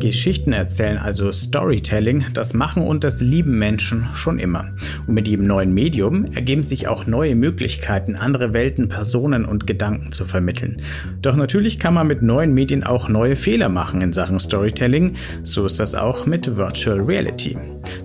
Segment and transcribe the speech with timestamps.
[0.00, 4.70] Geschichten erzählen, also Storytelling, das machen und das lieben Menschen schon immer.
[5.06, 10.10] Und mit jedem neuen Medium ergeben sich auch neue Möglichkeiten, andere Welten, Personen und Gedanken
[10.10, 10.82] zu vermitteln.
[11.22, 15.14] Doch natürlich kann man mit neuen Medien auch neue Fehler machen in Sachen Storytelling.
[15.44, 17.56] So ist das auch mit Virtual Reality.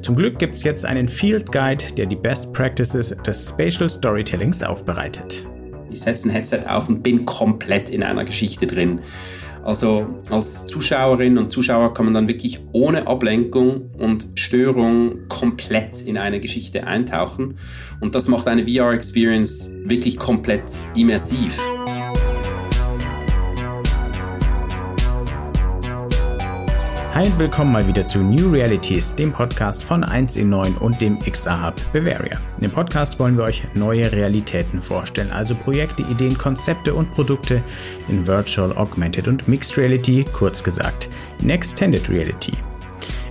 [0.01, 4.61] Zum Glück gibt es jetzt einen Field Guide, der die Best Practices des Spatial Storytellings
[4.61, 5.45] aufbereitet.
[5.89, 8.99] Ich setze ein Headset auf und bin komplett in einer Geschichte drin.
[9.65, 16.19] Also als Zuschauerin und Zuschauer kann man dann wirklich ohne Ablenkung und Störung komplett in
[16.19, 17.57] eine Geschichte eintauchen.
[17.99, 20.65] Und das macht eine VR-Experience wirklich komplett
[20.95, 21.57] immersiv.
[27.15, 30.99] Hi und willkommen mal wieder zu New Realities, dem Podcast von 1 in 9 und
[30.99, 32.41] dem XR Hub Bavaria.
[32.61, 37.63] Dem Podcast wollen wir euch neue Realitäten vorstellen, also Projekte, Ideen, Konzepte und Produkte
[38.09, 41.07] in Virtual, Augmented und Mixed Reality, kurz gesagt
[41.41, 42.51] in Extended Reality.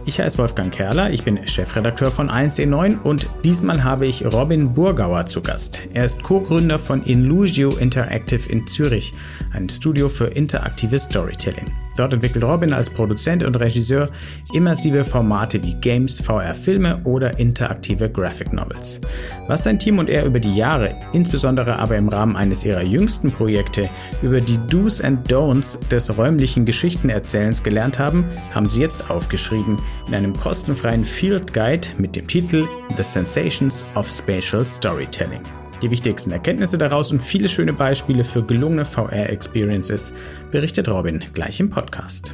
[0.06, 5.27] Ich heiße Wolfgang Kerler, ich bin Chefredakteur von 1E9 und diesmal habe ich Robin Burgauer
[5.27, 5.83] zu Gast.
[5.92, 9.12] Er ist Co-Gründer von Illusio Interactive in Zürich,
[9.53, 11.70] ein Studio für interaktives Storytelling.
[11.97, 14.09] Dort entwickelt Robin als Produzent und Regisseur
[14.53, 19.01] immersive Formate wie Games, VR-Filme oder interaktive Graphic Novels.
[19.47, 23.31] Was sein Team und er über die Jahre, insbesondere aber im Rahmen eines ihrer jüngsten
[23.31, 23.89] Projekte,
[24.23, 30.14] über die Do's and Don'ts des räumlichen Geschichtenerzählens gelernt haben, haben sie jetzt aufgeschrieben in
[30.14, 32.64] einem kostenfreien Field Guide mit dem Titel
[32.97, 35.42] The Sensations of Spatial Storytelling.
[35.84, 40.14] Die wichtigsten Erkenntnisse daraus und viele schöne Beispiele für gelungene VR-Experiences
[40.50, 42.32] berichtet Robin gleich im Podcast.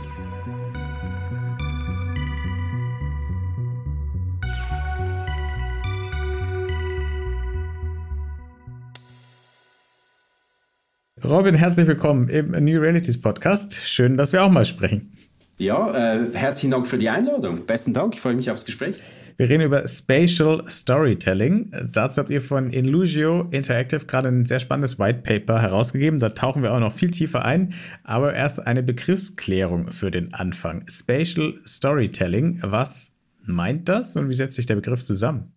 [11.24, 13.74] Robin, herzlich willkommen im New Realities Podcast.
[13.84, 15.12] Schön, dass wir auch mal sprechen.
[15.58, 17.66] Ja, äh, herzlichen Dank für die Einladung.
[17.66, 18.96] Besten Dank, ich freue mich aufs Gespräch.
[19.40, 21.72] Wir reden über Spatial Storytelling.
[21.90, 26.18] Dazu habt ihr von Illusio Interactive gerade ein sehr spannendes White Paper herausgegeben.
[26.18, 27.72] Da tauchen wir auch noch viel tiefer ein.
[28.04, 30.84] Aber erst eine Begriffsklärung für den Anfang.
[30.90, 33.12] Spatial Storytelling, was
[33.42, 35.54] meint das und wie setzt sich der Begriff zusammen?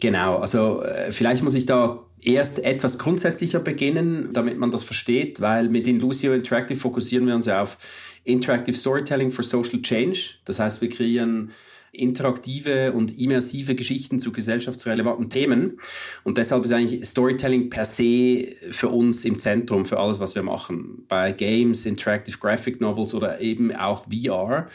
[0.00, 5.42] Genau, also äh, vielleicht muss ich da erst etwas grundsätzlicher beginnen, damit man das versteht,
[5.42, 7.76] weil mit Illusio Interactive fokussieren wir uns ja auf
[8.24, 10.36] Interactive Storytelling for Social Change.
[10.46, 11.50] Das heißt, wir kreieren
[11.98, 15.80] interaktive und immersive Geschichten zu gesellschaftsrelevanten Themen.
[16.24, 20.42] Und deshalb ist eigentlich Storytelling per se für uns im Zentrum für alles, was wir
[20.42, 21.04] machen.
[21.08, 24.68] Bei Games, Interactive Graphic Novels oder eben auch VR.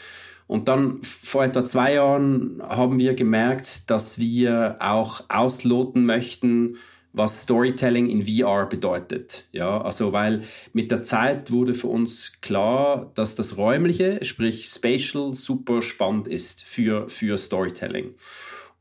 [0.46, 6.76] Und dann vor etwa zwei Jahren haben wir gemerkt, dass wir auch ausloten möchten,
[7.14, 9.46] was Storytelling in VR bedeutet.
[9.52, 10.42] Ja, also weil
[10.72, 16.64] mit der Zeit wurde für uns klar, dass das räumliche, sprich spatial, super spannend ist
[16.64, 18.14] für, für Storytelling.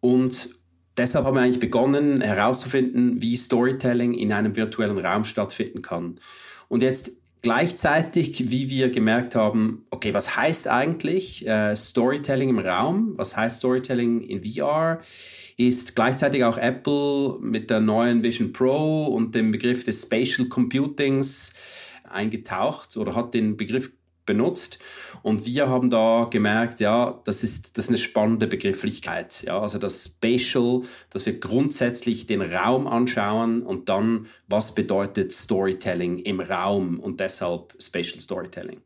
[0.01, 0.49] Und
[0.97, 6.15] deshalb haben wir eigentlich begonnen herauszufinden, wie Storytelling in einem virtuellen Raum stattfinden kann.
[6.67, 7.11] Und jetzt
[7.43, 13.13] gleichzeitig, wie wir gemerkt haben, okay, was heißt eigentlich äh, Storytelling im Raum?
[13.17, 14.99] Was heißt Storytelling in VR?
[15.57, 21.53] ist gleichzeitig auch Apple mit der neuen Vision Pro und dem Begriff des Spatial Computings
[22.03, 23.91] eingetaucht oder hat den Begriff
[24.25, 24.79] benutzt.
[25.21, 29.43] Und wir haben da gemerkt, ja, das ist, das ist eine spannende Begrifflichkeit.
[29.43, 36.19] Ja, also das Spatial, dass wir grundsätzlich den Raum anschauen und dann, was bedeutet Storytelling
[36.19, 38.81] im Raum und deshalb Spatial Storytelling.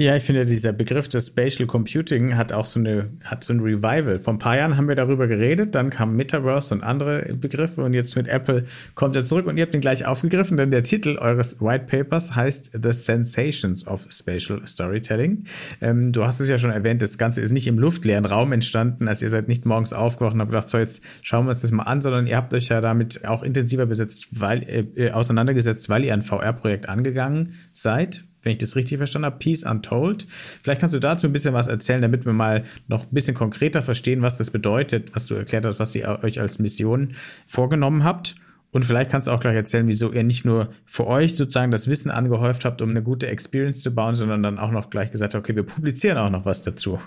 [0.00, 3.58] Ja, ich finde, dieser Begriff des Spatial Computing hat auch so eine, hat so ein
[3.58, 4.20] Revival.
[4.20, 7.94] Vor ein paar Jahren haben wir darüber geredet, dann kam Metaverse und andere Begriffe und
[7.94, 8.62] jetzt mit Apple
[8.94, 12.36] kommt er zurück und ihr habt ihn gleich aufgegriffen, denn der Titel eures White Papers
[12.36, 15.42] heißt The Sensations of Spatial Storytelling.
[15.80, 19.08] Ähm, du hast es ja schon erwähnt, das Ganze ist nicht im luftleeren Raum entstanden,
[19.08, 21.72] als ihr seid nicht morgens aufgewacht und habt gedacht, so jetzt schauen wir uns das
[21.72, 24.62] mal an, sondern ihr habt euch ja damit auch intensiver besetzt, weil,
[24.94, 29.64] äh, auseinandergesetzt, weil ihr ein VR-Projekt angegangen seid wenn ich das richtig verstanden habe, Peace
[29.64, 30.26] Untold.
[30.62, 33.82] Vielleicht kannst du dazu ein bisschen was erzählen, damit wir mal noch ein bisschen konkreter
[33.82, 37.14] verstehen, was das bedeutet, was du erklärt hast, was ihr euch als Mission
[37.46, 38.36] vorgenommen habt.
[38.70, 41.88] Und vielleicht kannst du auch gleich erzählen, wieso ihr nicht nur für euch sozusagen das
[41.88, 45.34] Wissen angehäuft habt, um eine gute Experience zu bauen, sondern dann auch noch gleich gesagt
[45.34, 46.98] habt, okay, wir publizieren auch noch was dazu.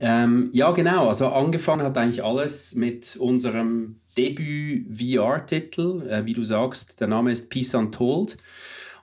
[0.00, 1.08] Ähm, ja, genau.
[1.08, 6.08] Also angefangen hat eigentlich alles mit unserem Debüt-VR-Titel.
[6.08, 8.38] Äh, wie du sagst, der Name ist Peace Untold.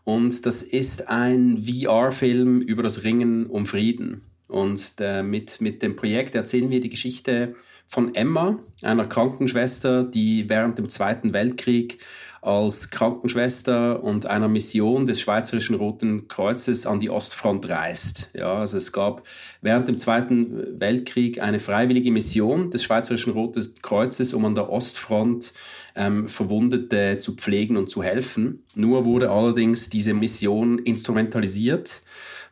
[0.07, 4.21] Und das ist ein VR-Film über das Ringen um Frieden.
[4.47, 7.55] Und äh, mit, mit dem Projekt erzählen wir die Geschichte
[7.89, 11.99] von Emma, einer Krankenschwester, die während dem Zweiten Weltkrieg
[12.41, 18.31] als Krankenschwester und einer Mission des Schweizerischen Roten Kreuzes an die Ostfront reist.
[18.33, 19.23] Ja, also es gab
[19.61, 25.51] während dem Zweiten Weltkrieg eine freiwillige Mission des Schweizerischen Roten Kreuzes, um an der Ostfront
[25.97, 28.63] ähm, Verwundete zu pflegen und zu helfen.
[28.75, 32.01] Nur wurde allerdings diese Mission instrumentalisiert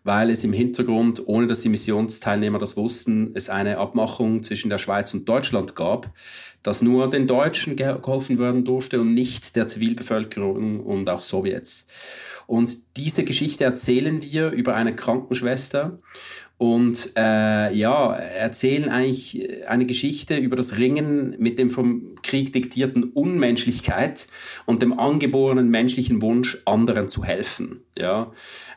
[0.05, 4.77] weil es im Hintergrund, ohne dass die Missionsteilnehmer das wussten, es eine Abmachung zwischen der
[4.77, 6.13] Schweiz und Deutschland gab,
[6.61, 11.87] dass nur den Deutschen geholfen werden durfte und nicht der Zivilbevölkerung und auch Sowjets.
[12.45, 15.97] Und diese Geschichte erzählen wir über eine Krankenschwester
[16.57, 23.03] und äh, ja, erzählen eigentlich eine Geschichte über das Ringen mit dem vom Krieg diktierten
[23.03, 24.27] Unmenschlichkeit
[24.65, 27.81] und dem angeborenen menschlichen Wunsch, anderen zu helfen.
[27.97, 28.31] Ja,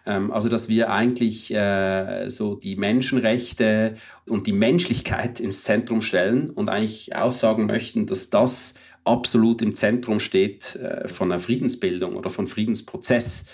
[0.07, 3.95] ähm, also dass wir eigentlich äh, so die Menschenrechte
[4.27, 8.75] und die Menschlichkeit ins Zentrum stellen und eigentlich aussagen möchten, dass das
[9.05, 13.47] absolut im Zentrum steht äh, von einer Friedensbildung oder von Friedensprozess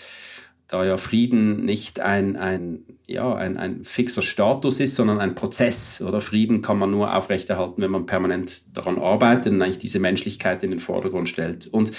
[0.69, 6.01] da ja Frieden nicht ein, ein, ja, ein, ein fixer Status ist, sondern ein Prozess.
[6.01, 10.63] Oder Frieden kann man nur aufrechterhalten, wenn man permanent daran arbeitet und eigentlich diese Menschlichkeit
[10.63, 11.67] in den Vordergrund stellt.
[11.67, 11.93] Und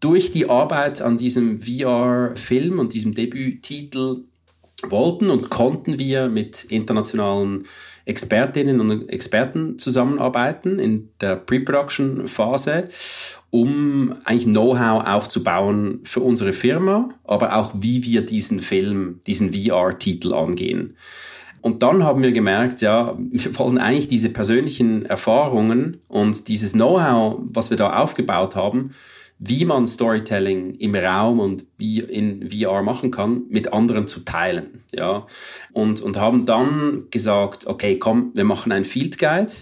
[0.00, 4.24] durch die Arbeit an diesem VR-Film und diesem Debüttitel
[4.82, 7.64] wollten und konnten wir mit internationalen
[8.06, 12.88] Expertinnen und Experten zusammenarbeiten in der Pre-Production-Phase
[13.50, 20.34] um eigentlich Know-how aufzubauen für unsere Firma, aber auch wie wir diesen Film, diesen VR-Titel
[20.34, 20.96] angehen.
[21.62, 27.38] Und dann haben wir gemerkt, ja, wir wollen eigentlich diese persönlichen Erfahrungen und dieses Know-how,
[27.40, 28.94] was wir da aufgebaut haben,
[29.38, 34.84] wie man Storytelling im Raum und wie in VR machen kann, mit anderen zu teilen,
[34.92, 35.26] ja.
[35.72, 39.52] Und, und haben dann gesagt, okay, komm, wir machen ein Field Guide,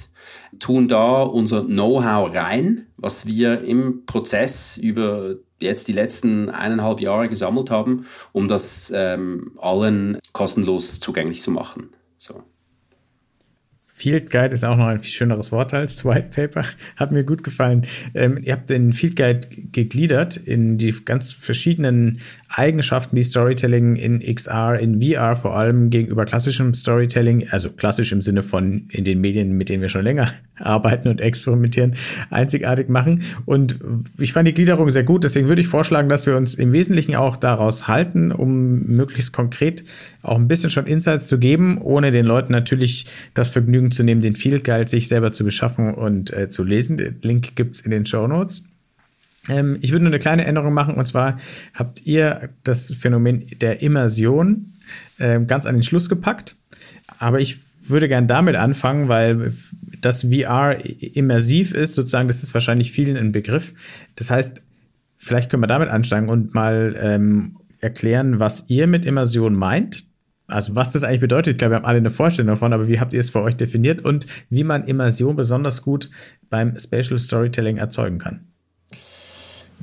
[0.60, 7.28] tun da unser Know-how rein, was wir im Prozess über jetzt die letzten eineinhalb Jahre
[7.28, 11.90] gesammelt haben, um das ähm, allen kostenlos zugänglich zu machen.
[12.18, 12.42] So.
[13.96, 16.64] Field Guide ist auch noch ein viel schöneres Wort als White Paper.
[16.96, 17.82] Hat mir gut gefallen.
[18.12, 22.18] Ähm, ihr habt den Field Guide gegliedert in die ganz verschiedenen
[22.48, 28.20] Eigenschaften, die Storytelling in XR, in VR vor allem gegenüber klassischem Storytelling, also klassisch im
[28.20, 31.94] Sinne von in den Medien, mit denen wir schon länger arbeiten und experimentieren,
[32.30, 33.22] einzigartig machen.
[33.44, 33.78] Und
[34.18, 37.14] ich fand die Gliederung sehr gut, deswegen würde ich vorschlagen, dass wir uns im Wesentlichen
[37.14, 39.84] auch daraus halten, um möglichst konkret
[40.22, 44.20] auch ein bisschen schon Insights zu geben, ohne den Leuten natürlich das Vergnügen zu nehmen,
[44.20, 46.96] den Field Guide sich selber zu beschaffen und äh, zu lesen.
[46.96, 48.64] Den Link gibt's in den Show Notes.
[49.48, 51.36] Ähm, ich würde nur eine kleine Änderung machen, und zwar
[51.74, 54.74] habt ihr das Phänomen der Immersion
[55.18, 56.56] äh, ganz an den Schluss gepackt.
[57.18, 57.58] Aber ich
[57.88, 59.52] würde gern damit anfangen, weil
[60.00, 63.74] das VR immersiv ist, sozusagen, das ist wahrscheinlich vielen ein Begriff.
[64.16, 64.62] Das heißt,
[65.16, 70.06] vielleicht können wir damit ansteigen und mal ähm, erklären, was ihr mit Immersion meint.
[70.46, 73.00] Also was das eigentlich bedeutet, ich glaube, wir haben alle eine Vorstellung davon, aber wie
[73.00, 76.10] habt ihr es für euch definiert und wie man Immersion besonders gut
[76.50, 78.46] beim Spatial Storytelling erzeugen kann?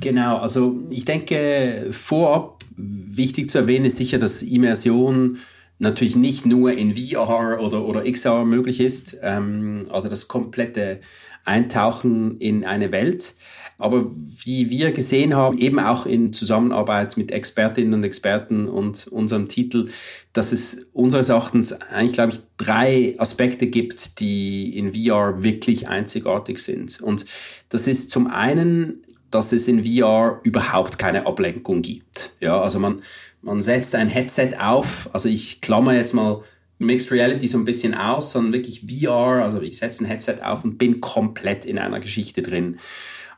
[0.00, 5.38] Genau, also ich denke, vorab wichtig zu erwähnen ist sicher, dass Immersion
[5.78, 11.00] natürlich nicht nur in VR oder, oder XR möglich ist, ähm, also das komplette
[11.44, 13.34] Eintauchen in eine Welt.
[13.78, 14.06] Aber
[14.44, 19.88] wie wir gesehen haben, eben auch in Zusammenarbeit mit Expertinnen und Experten und unserem Titel,
[20.32, 26.58] dass es unseres Erachtens eigentlich, glaube ich, drei Aspekte gibt, die in VR wirklich einzigartig
[26.58, 27.00] sind.
[27.00, 27.26] Und
[27.68, 32.32] das ist zum einen, dass es in VR überhaupt keine Ablenkung gibt.
[32.40, 33.02] Ja, also man,
[33.42, 36.42] man setzt ein Headset auf, also ich klammer jetzt mal
[36.78, 40.64] Mixed Reality so ein bisschen aus, sondern wirklich VR, also ich setze ein Headset auf
[40.64, 42.78] und bin komplett in einer Geschichte drin.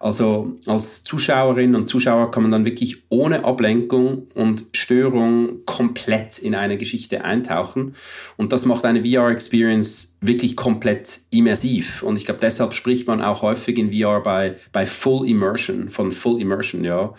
[0.05, 6.55] Also als Zuschauerin und Zuschauer kann man dann wirklich ohne Ablenkung und Störung komplett in
[6.55, 7.95] eine Geschichte eintauchen.
[8.37, 12.03] Und das macht eine VR-Experience wirklich komplett immersiv.
[12.03, 16.13] Und ich glaube, deshalb spricht man auch häufig in VR bei, bei Full Immersion, von
[16.13, 17.15] Full Immersion, ja.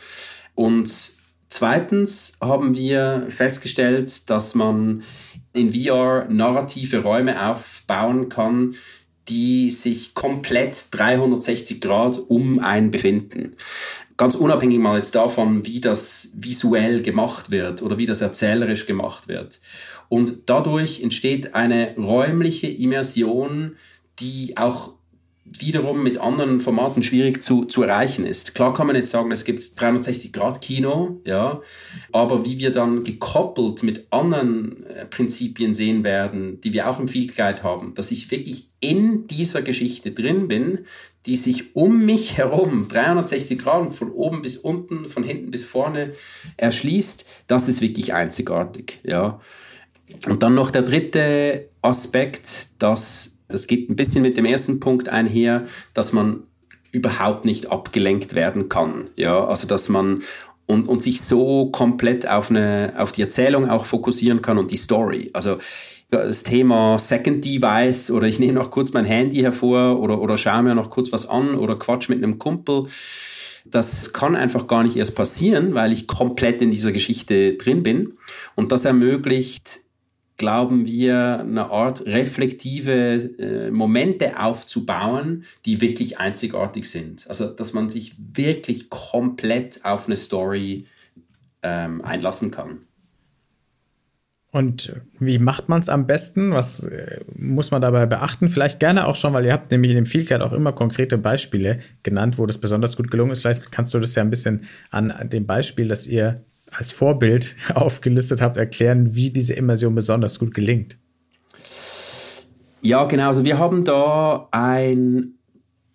[0.54, 1.16] Und
[1.48, 5.04] Zweitens haben wir festgestellt, dass man
[5.54, 8.76] in VR narrative Räume aufbauen kann,
[9.30, 13.56] die sich komplett 360 Grad um einen befinden.
[14.18, 19.28] Ganz unabhängig mal jetzt davon, wie das visuell gemacht wird oder wie das erzählerisch gemacht
[19.28, 19.60] wird.
[20.08, 23.76] Und dadurch entsteht eine räumliche Immersion,
[24.20, 24.94] die auch
[25.62, 28.56] wiederum mit anderen Formaten schwierig zu, zu erreichen ist.
[28.56, 31.62] Klar kann man jetzt sagen, es gibt 360-Grad-Kino, ja,
[32.12, 37.08] aber wie wir dann gekoppelt mit anderen äh, Prinzipien sehen werden, die wir auch im
[37.08, 40.86] Field Guide haben, dass ich wirklich in dieser Geschichte drin bin,
[41.26, 46.14] die sich um mich herum 360 Grad von oben bis unten, von hinten bis vorne
[46.58, 49.40] erschließt, das ist wirklich einzigartig, ja.
[50.28, 55.10] Und dann noch der dritte Aspekt, dass das geht ein bisschen mit dem ersten Punkt
[55.10, 56.44] einher, dass man
[56.92, 60.24] überhaupt nicht abgelenkt werden kann, ja, also dass man
[60.68, 64.78] und, und sich so komplett auf eine auf die Erzählung auch fokussieren kann und die
[64.78, 65.30] Story.
[65.34, 65.58] Also
[66.10, 70.64] das Thema Second Device oder ich nehme noch kurz mein Handy hervor oder, oder schaue
[70.64, 72.86] mir noch kurz was an oder quatsch mit einem Kumpel.
[73.66, 78.14] Das kann einfach gar nicht erst passieren, weil ich komplett in dieser Geschichte drin bin.
[78.54, 79.80] Und das ermöglicht,
[80.38, 87.28] glauben wir, eine Art reflektive äh, Momente aufzubauen, die wirklich einzigartig sind.
[87.30, 90.86] Also, dass man sich wirklich komplett auf eine Story
[91.64, 92.80] ähm, einlassen kann.
[94.52, 96.52] Und wie macht man es am besten?
[96.52, 98.48] Was äh, muss man dabei beachten?
[98.48, 101.80] Vielleicht gerne auch schon, weil ihr habt nämlich in dem Fieldcard auch immer konkrete Beispiele
[102.04, 103.42] genannt, wo das besonders gut gelungen ist.
[103.42, 108.42] Vielleicht kannst du das ja ein bisschen an dem Beispiel, das ihr als Vorbild aufgelistet
[108.42, 110.98] habt, erklären, wie diese Immersion besonders gut gelingt.
[112.82, 113.28] Ja, genau.
[113.28, 115.34] Also wir haben da ein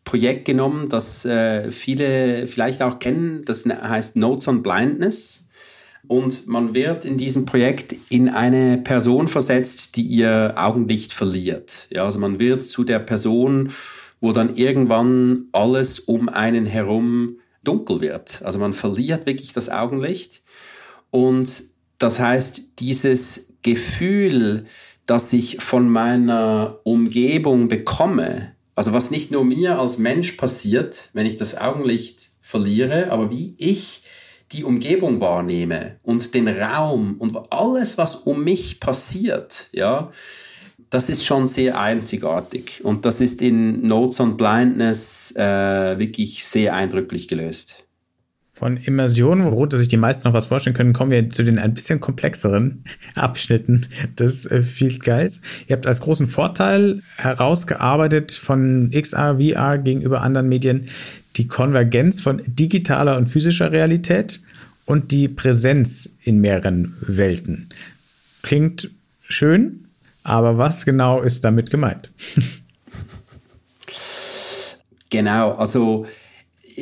[0.05, 3.43] Projekt genommen, das äh, viele vielleicht auch kennen.
[3.47, 5.47] Das heißt Notes on Blindness.
[6.09, 11.87] Und man wird in diesem Projekt in eine Person versetzt, die ihr Augenlicht verliert.
[11.91, 13.71] Ja, also man wird zu der Person,
[14.21, 18.43] wo dann irgendwann alles um einen herum dunkel wird.
[18.43, 20.43] Also man verliert wirklich das Augenlicht.
[21.11, 21.63] Und
[21.99, 24.67] das heißt, dieses Gefühl,
[25.07, 31.27] das ich von meiner Umgebung bekomme, also was nicht nur mir als Mensch passiert, wenn
[31.27, 34.03] ich das Augenlicht verliere, aber wie ich
[34.53, 40.11] die Umgebung wahrnehme und den Raum und alles, was um mich passiert, ja,
[40.91, 42.85] das ist schon sehr einzigartig.
[42.85, 47.85] Und das ist in Notes on Blindness äh, wirklich sehr eindrücklich gelöst.
[48.61, 51.73] Von Immersion, worunter sich die meisten noch was vorstellen können, kommen wir zu den ein
[51.73, 53.87] bisschen komplexeren Abschnitten
[54.19, 55.41] des äh, Field Guides.
[55.67, 60.91] Ihr habt als großen Vorteil herausgearbeitet von XR, VR gegenüber anderen Medien
[61.37, 64.43] die Konvergenz von digitaler und physischer Realität
[64.85, 67.71] und die Präsenz in mehreren Welten.
[68.43, 68.91] Klingt
[69.23, 69.87] schön,
[70.23, 72.11] aber was genau ist damit gemeint?
[75.09, 76.05] genau, also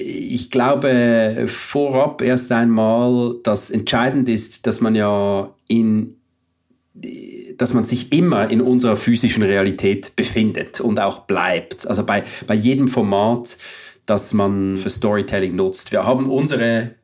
[0.01, 6.15] ich glaube vorab erst einmal, dass entscheidend ist, dass man ja in
[7.57, 11.87] dass man sich immer in unserer physischen Realität befindet und auch bleibt.
[11.87, 13.57] Also bei, bei jedem Format
[14.09, 15.93] das man für Storytelling nutzt.
[15.93, 16.95] Wir haben unsere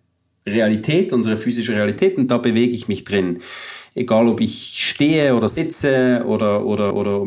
[0.46, 3.40] Realität, unsere physische Realität und da bewege ich mich drin.
[3.94, 7.26] Egal ob ich stehe oder sitze oder, oder, oder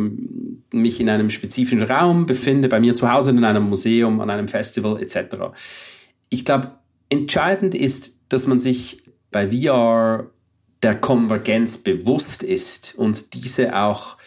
[0.72, 4.48] mich in einem spezifischen Raum befinde, bei mir zu Hause in einem Museum, an einem
[4.48, 5.38] Festival etc.
[6.30, 6.72] Ich glaube,
[7.10, 10.30] entscheidend ist, dass man sich bei VR
[10.84, 14.18] der Konvergenz bewusst ist und diese auch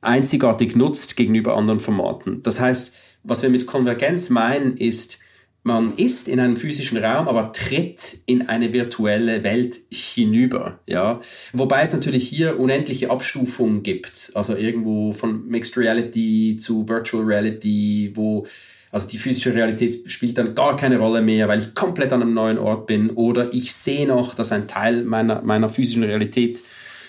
[0.00, 2.42] einzigartig nutzt gegenüber anderen Formaten.
[2.42, 5.20] Das heißt, was wir mit Konvergenz meinen, ist,
[5.64, 11.20] man ist in einem physischen Raum, aber tritt in eine virtuelle Welt hinüber, ja.
[11.54, 14.30] Wobei es natürlich hier unendliche Abstufungen gibt.
[14.34, 18.46] Also irgendwo von Mixed Reality zu Virtual Reality, wo
[18.92, 22.34] also die physische Realität spielt dann gar keine Rolle mehr, weil ich komplett an einem
[22.34, 26.60] neuen Ort bin oder ich sehe noch, dass ein Teil meiner, meiner physischen Realität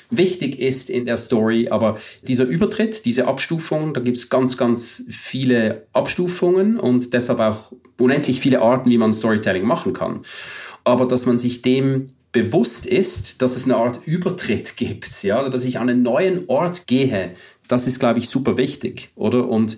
[0.10, 1.70] wichtig ist in der Story.
[1.70, 1.98] Aber
[2.28, 8.40] dieser Übertritt, diese Abstufung, da gibt es ganz, ganz viele Abstufungen und deshalb auch unendlich
[8.40, 10.22] viele Arten, wie man Storytelling machen kann.
[10.84, 15.64] Aber dass man sich dem bewusst ist, dass es eine Art Übertritt gibt, ja, dass
[15.64, 17.32] ich an einen neuen Ort gehe,
[17.68, 19.48] das ist, glaube ich, super wichtig, oder?
[19.48, 19.78] Und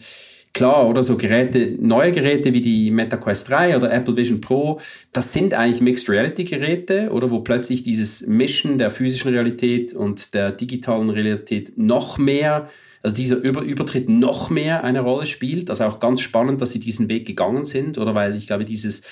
[0.58, 4.82] klar, oder so Geräte, neue Geräte wie die Meta Quest 3 oder Apple Vision Pro,
[5.14, 10.34] das sind eigentlich Mixed Reality Geräte, oder wo plötzlich dieses Mischen der physischen Realität und
[10.34, 12.70] der digitalen Realität noch mehr
[13.04, 15.70] also dieser Über Übertritt noch mehr eine Rolle spielt.
[15.70, 19.04] Also auch ganz spannend, dass sie diesen Weg gegangen sind, oder weil ich glaube, dieses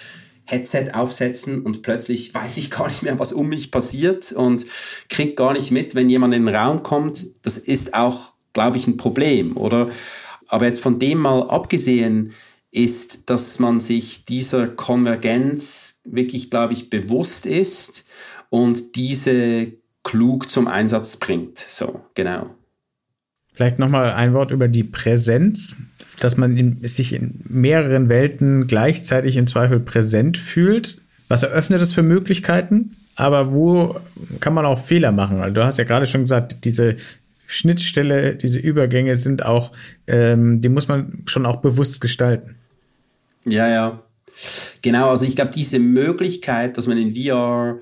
[0.45, 4.65] Headset aufsetzen und plötzlich weiß ich gar nicht mehr, was um mich passiert und
[5.09, 7.25] krieg gar nicht mit, wenn jemand in den Raum kommt.
[7.43, 9.89] Das ist auch, glaube ich, ein Problem, oder?
[10.47, 12.33] Aber jetzt von dem mal abgesehen
[12.71, 18.05] ist, dass man sich dieser Konvergenz wirklich, glaube ich, bewusst ist
[18.49, 19.73] und diese
[20.03, 21.57] klug zum Einsatz bringt.
[21.57, 22.53] So, genau.
[23.53, 25.77] Vielleicht nochmal ein Wort über die Präsenz,
[26.19, 31.01] dass man in, sich in mehreren Welten gleichzeitig im Zweifel präsent fühlt.
[31.29, 32.97] Was eröffnet es für Möglichkeiten?
[33.15, 33.95] Aber wo
[34.41, 35.39] kann man auch Fehler machen?
[35.39, 36.97] Also du hast ja gerade schon gesagt, diese
[37.47, 39.71] Schnittstelle, diese Übergänge sind auch,
[40.07, 42.55] ähm, die muss man schon auch bewusst gestalten.
[43.45, 44.03] Ja, ja.
[44.81, 47.79] Genau, also ich glaube, diese Möglichkeit, dass man in VR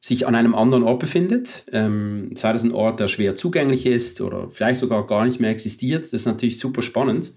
[0.00, 4.20] sich an einem anderen Ort befindet, ähm, sei das ein Ort, der schwer zugänglich ist
[4.22, 7.32] oder vielleicht sogar gar nicht mehr existiert, das ist natürlich super spannend,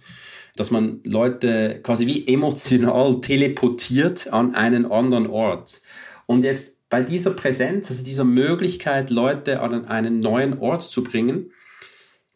[0.55, 5.81] dass man Leute quasi wie emotional teleportiert an einen anderen Ort.
[6.25, 11.51] Und jetzt bei dieser Präsenz, also dieser Möglichkeit, Leute an einen neuen Ort zu bringen,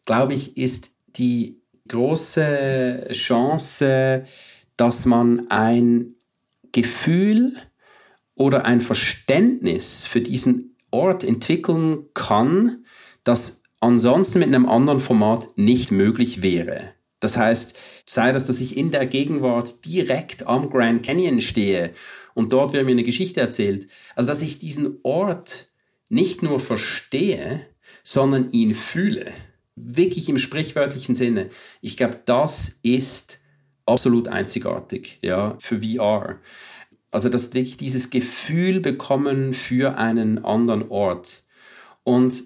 [0.08, 4.24] glaube ich, ist die große Chance,
[4.78, 6.14] dass man ein
[6.72, 7.52] Gefühl
[8.34, 12.86] oder ein Verständnis für diesen Ort entwickeln kann,
[13.22, 16.94] das ansonsten mit einem anderen Format nicht möglich wäre.
[17.20, 21.92] Das heißt, sei das, dass ich in der Gegenwart direkt am Grand Canyon stehe
[22.32, 23.88] und dort wird mir eine Geschichte erzählt.
[24.16, 25.68] Also, dass ich diesen Ort
[26.08, 27.66] nicht nur verstehe,
[28.02, 29.34] sondern ihn fühle.
[29.80, 31.50] Wirklich im sprichwörtlichen Sinne.
[31.80, 33.38] Ich glaube, das ist
[33.86, 36.38] absolut einzigartig, ja, für VR.
[37.10, 41.44] Also, dass wirklich dieses Gefühl bekommen für einen anderen Ort.
[42.04, 42.42] Und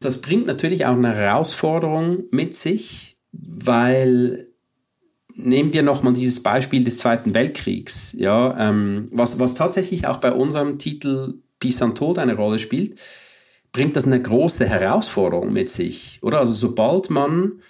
[0.00, 4.48] das bringt natürlich auch eine Herausforderung mit sich, weil
[5.34, 10.32] nehmen wir nochmal dieses Beispiel des Zweiten Weltkriegs, ja, ähm, was, was tatsächlich auch bei
[10.32, 12.98] unserem Titel Peace and Tod eine Rolle spielt,
[13.72, 16.40] bringt das eine große Herausforderung mit sich, oder?
[16.40, 17.62] Also sobald man,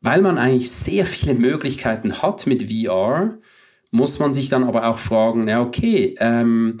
[0.00, 3.38] weil man eigentlich sehr viele Möglichkeiten hat mit VR,
[3.90, 6.78] muss man sich dann aber auch fragen, ja, okay, ähm,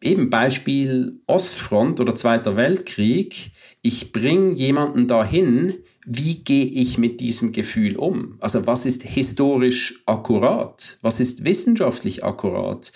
[0.00, 5.74] eben Beispiel Ostfront oder Zweiter Weltkrieg, ich bringe jemanden dahin,
[6.06, 8.36] wie gehe ich mit diesem Gefühl um?
[8.40, 10.98] Also was ist historisch akkurat?
[11.00, 12.92] Was ist wissenschaftlich akkurat?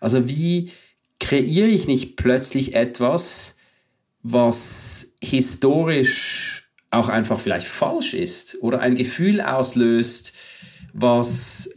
[0.00, 0.70] Also wie
[1.18, 3.56] kreiere ich nicht plötzlich etwas,
[4.22, 10.34] was historisch auch einfach vielleicht falsch ist oder ein Gefühl auslöst,
[10.92, 11.70] was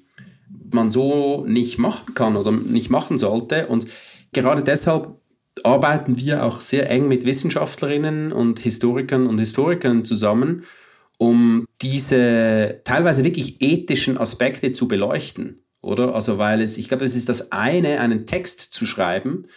[0.71, 3.67] man so nicht machen kann oder nicht machen sollte.
[3.67, 3.87] Und
[4.33, 5.19] gerade deshalb
[5.63, 10.65] arbeiten wir auch sehr eng mit Wissenschaftlerinnen und Historikern und Historikern zusammen,
[11.17, 16.13] um diese teilweise wirklich ethischen Aspekte zu beleuchten, oder?
[16.13, 19.47] Also, weil es, ich glaube, es ist das eine, einen Text zu schreiben,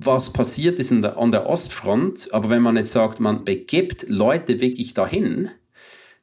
[0.00, 4.60] was passiert ist der, an der Ostfront, aber wenn man jetzt sagt, man begibt Leute
[4.60, 5.50] wirklich dahin,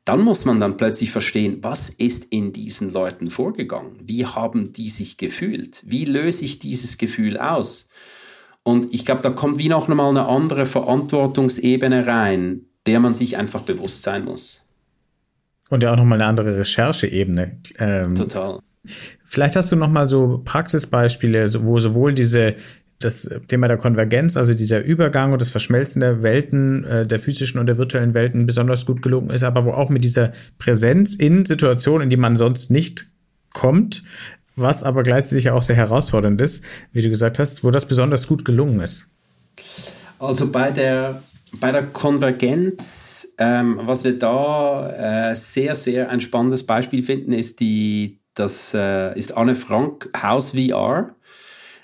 [0.05, 3.91] dann muss man dann plötzlich verstehen, was ist in diesen Leuten vorgegangen?
[4.01, 5.83] Wie haben die sich gefühlt?
[5.85, 7.89] Wie löse ich dieses Gefühl aus?
[8.63, 13.37] Und ich glaube, da kommt wie noch einmal eine andere Verantwortungsebene rein, der man sich
[13.37, 14.63] einfach bewusst sein muss.
[15.69, 17.59] Und ja auch nochmal eine andere Rechercheebene.
[17.79, 18.59] Ähm, Total.
[19.23, 22.55] Vielleicht hast du nochmal so Praxisbeispiele, wo sowohl diese
[23.03, 27.59] das Thema der Konvergenz, also dieser Übergang und das Verschmelzen der Welten, äh, der physischen
[27.59, 31.45] und der virtuellen Welten besonders gut gelungen ist, aber wo auch mit dieser Präsenz in
[31.45, 33.11] Situationen, in die man sonst nicht
[33.53, 34.03] kommt,
[34.55, 38.45] was aber gleichzeitig auch sehr herausfordernd ist, wie du gesagt hast, wo das besonders gut
[38.45, 39.07] gelungen ist.
[40.19, 41.21] Also bei der,
[41.59, 47.59] bei der Konvergenz, ähm, was wir da äh, sehr, sehr ein spannendes Beispiel finden, ist
[47.59, 51.15] die, das äh, ist Anne Frank House VR,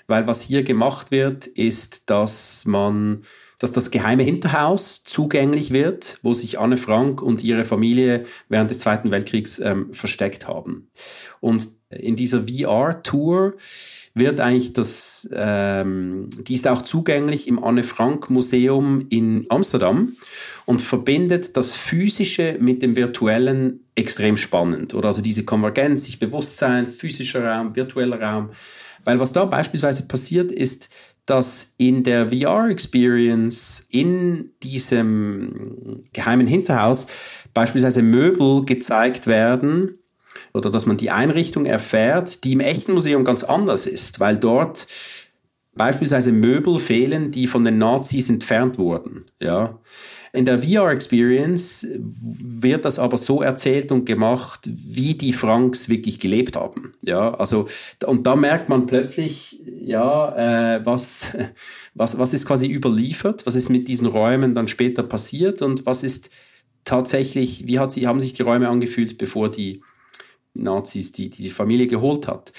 [0.08, 3.22] weil was hier gemacht wird, ist, dass man
[3.60, 8.78] dass das geheime Hinterhaus zugänglich wird, wo sich Anne Frank und ihre Familie während des
[8.78, 10.88] Zweiten Weltkriegs ähm, versteckt haben.
[11.40, 13.54] Und in dieser VR-Tour
[14.14, 20.16] wird eigentlich das, ähm, die ist auch zugänglich im Anne Frank Museum in Amsterdam
[20.64, 24.94] und verbindet das Physische mit dem Virtuellen extrem spannend.
[24.94, 28.50] Oder also diese Konvergenz, sich Bewusstsein, physischer Raum, virtueller Raum.
[29.08, 30.90] Weil was da beispielsweise passiert ist,
[31.24, 37.06] dass in der VR-Experience in diesem geheimen Hinterhaus
[37.54, 39.96] beispielsweise Möbel gezeigt werden,
[40.52, 44.86] oder dass man die Einrichtung erfährt, die im echten Museum ganz anders ist, weil dort
[45.74, 49.24] beispielsweise Möbel fehlen, die von den Nazis entfernt wurden.
[49.40, 49.78] Ja.
[50.32, 56.56] In der VR-Experience wird das aber so erzählt und gemacht, wie die Franks wirklich gelebt
[56.56, 56.94] haben.
[57.02, 57.68] Ja, also,
[58.04, 61.28] und da merkt man plötzlich, ja, äh, was,
[61.94, 66.02] was, was ist quasi überliefert, was ist mit diesen Räumen dann später passiert und was
[66.02, 66.30] ist
[66.84, 69.82] tatsächlich, wie hat sie, haben sich die Räume angefühlt, bevor die
[70.54, 72.52] Nazis die, die Familie geholt hat.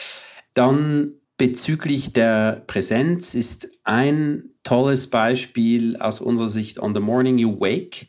[0.53, 7.59] Dann bezüglich der Präsenz ist ein tolles Beispiel aus unserer Sicht On the Morning You
[7.59, 8.07] Wake.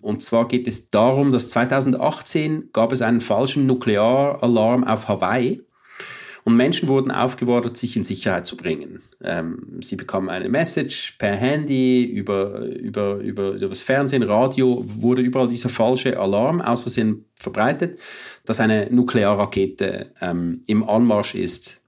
[0.00, 5.60] Und zwar geht es darum, dass 2018 gab es einen falschen Nuklearalarm auf Hawaii.
[6.44, 9.02] Und Menschen wurden aufgefordert, sich in Sicherheit zu bringen.
[9.22, 15.20] Ähm, sie bekamen eine Message per Handy, über, über, über, über das Fernsehen, Radio, wurde
[15.20, 17.98] überall dieser falsche Alarm aus Versehen verbreitet,
[18.46, 21.82] dass eine Nuklearrakete ähm, im Anmarsch ist.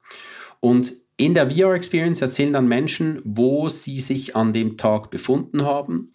[0.60, 6.10] Und in der VR-Experience erzählen dann Menschen, wo sie sich an dem Tag befunden haben,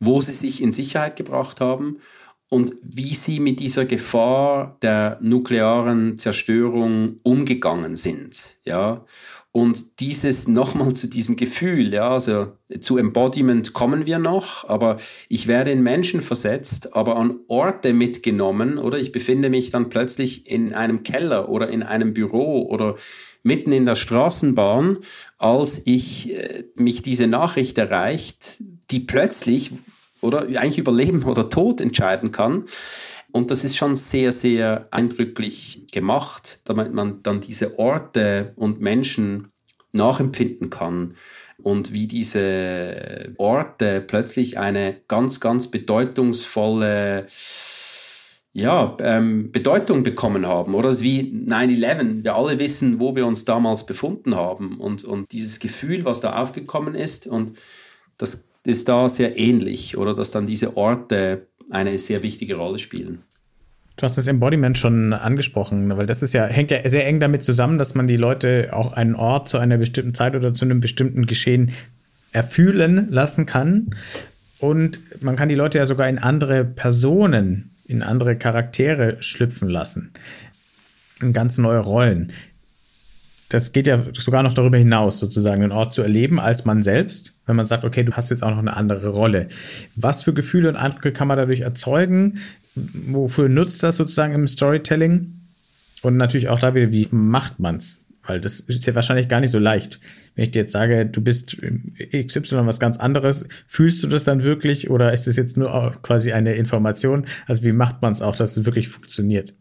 [0.00, 1.98] wo sie sich in Sicherheit gebracht haben
[2.48, 9.04] und wie sie mit dieser Gefahr der nuklearen Zerstörung umgegangen sind, ja.
[9.58, 15.48] Und dieses nochmal zu diesem Gefühl, ja, also zu Embodiment kommen wir noch, aber ich
[15.48, 20.74] werde in Menschen versetzt, aber an Orte mitgenommen, oder ich befinde mich dann plötzlich in
[20.74, 22.94] einem Keller oder in einem Büro oder
[23.42, 24.98] mitten in der Straßenbahn,
[25.38, 28.58] als ich äh, mich diese Nachricht erreicht,
[28.92, 29.72] die plötzlich,
[30.20, 32.66] oder eigentlich über Leben oder Tod entscheiden kann.
[33.30, 39.48] Und das ist schon sehr, sehr eindrücklich gemacht, damit man dann diese Orte und Menschen
[39.92, 41.14] nachempfinden kann
[41.62, 47.26] und wie diese Orte plötzlich eine ganz, ganz bedeutungsvolle
[48.52, 50.74] ja, ähm, Bedeutung bekommen haben.
[50.74, 52.24] Oder es ist wie 9-11.
[52.24, 56.36] Wir alle wissen, wo wir uns damals befunden haben und, und dieses Gefühl, was da
[56.36, 57.26] aufgekommen ist.
[57.26, 57.58] Und
[58.16, 63.20] das ist da sehr ähnlich, oder dass dann diese Orte eine sehr wichtige Rolle spielen.
[63.96, 67.42] Du hast das Embodiment schon angesprochen, weil das ist ja, hängt ja sehr eng damit
[67.42, 70.80] zusammen, dass man die Leute auch einen Ort zu einer bestimmten Zeit oder zu einem
[70.80, 71.72] bestimmten Geschehen
[72.30, 73.96] erfühlen lassen kann.
[74.58, 80.12] Und man kann die Leute ja sogar in andere Personen, in andere Charaktere schlüpfen lassen.
[81.20, 82.32] In ganz neue Rollen
[83.48, 87.38] das geht ja sogar noch darüber hinaus, sozusagen einen Ort zu erleben als man selbst,
[87.46, 89.48] wenn man sagt, okay, du hast jetzt auch noch eine andere Rolle.
[89.96, 92.38] Was für Gefühle und Eindrücke kann man dadurch erzeugen?
[92.74, 95.34] Wofür nutzt das sozusagen im Storytelling?
[96.02, 98.02] Und natürlich auch da wieder, wie macht man's?
[98.28, 99.98] Weil das ist ja wahrscheinlich gar nicht so leicht.
[100.34, 101.56] Wenn ich dir jetzt sage, du bist
[102.12, 106.32] XY was ganz anderes, fühlst du das dann wirklich oder ist es jetzt nur quasi
[106.32, 107.24] eine Information?
[107.46, 109.54] Also wie macht man es auch, dass es wirklich funktioniert?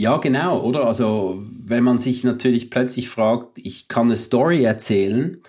[0.00, 0.86] Ja, genau, oder?
[0.86, 5.42] Also, wenn man sich natürlich plötzlich fragt, ich kann eine Story erzählen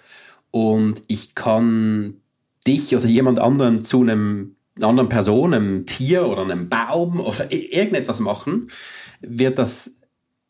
[0.50, 2.22] und ich kann
[2.66, 8.22] dich oder jemand anderen zu einem anderen Person, einem Tier oder einem Baum oder irgendetwas
[8.22, 8.72] machen,
[9.22, 10.00] wird das,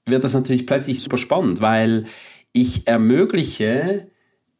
[0.05, 2.05] wird das natürlich plötzlich super spannend, weil
[2.53, 4.07] ich ermögliche,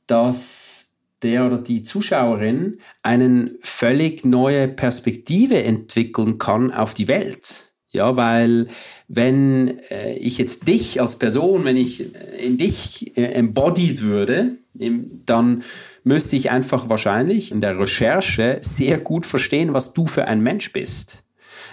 [0.08, 7.68] dass der oder die Zuschauerin eine völlig neue Perspektive entwickeln kann auf die Welt.
[7.91, 8.67] Ja, weil
[9.08, 14.58] wenn äh, ich jetzt dich als Person, wenn ich äh, in dich äh, embodied würde,
[14.78, 15.63] im, dann
[16.04, 20.71] müsste ich einfach wahrscheinlich in der Recherche sehr gut verstehen, was du für ein Mensch
[20.71, 21.23] bist,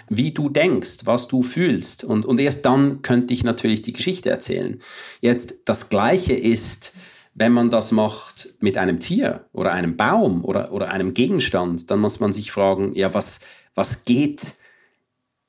[0.09, 2.03] wie du denkst, was du fühlst.
[2.03, 4.81] Und, und erst dann könnte ich natürlich die Geschichte erzählen.
[5.21, 6.93] Jetzt das Gleiche ist,
[7.35, 11.99] wenn man das macht mit einem Tier oder einem Baum oder, oder einem Gegenstand, dann
[11.99, 13.39] muss man sich fragen, ja, was,
[13.75, 14.55] was geht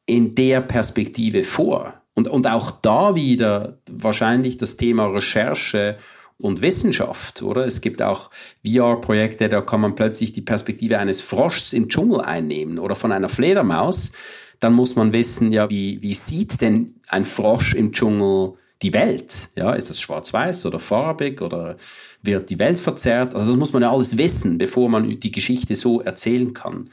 [0.09, 1.95] in der Perspektive vor.
[2.15, 5.99] Und, und auch da wieder wahrscheinlich das Thema Recherche
[6.39, 7.67] und Wissenschaft, oder?
[7.67, 8.31] Es gibt auch
[8.67, 13.29] VR-Projekte, da kann man plötzlich die Perspektive eines Froschs im Dschungel einnehmen oder von einer
[13.29, 14.11] Fledermaus.
[14.61, 19.49] Dann muss man wissen, ja, wie, wie sieht denn ein Frosch im Dschungel die Welt?
[19.57, 21.77] Ja, ist das schwarz-weiß oder farbig oder
[22.23, 23.35] wird die Welt verzerrt?
[23.35, 26.89] Also das muss man ja alles wissen, bevor man die Geschichte so erzählen kann.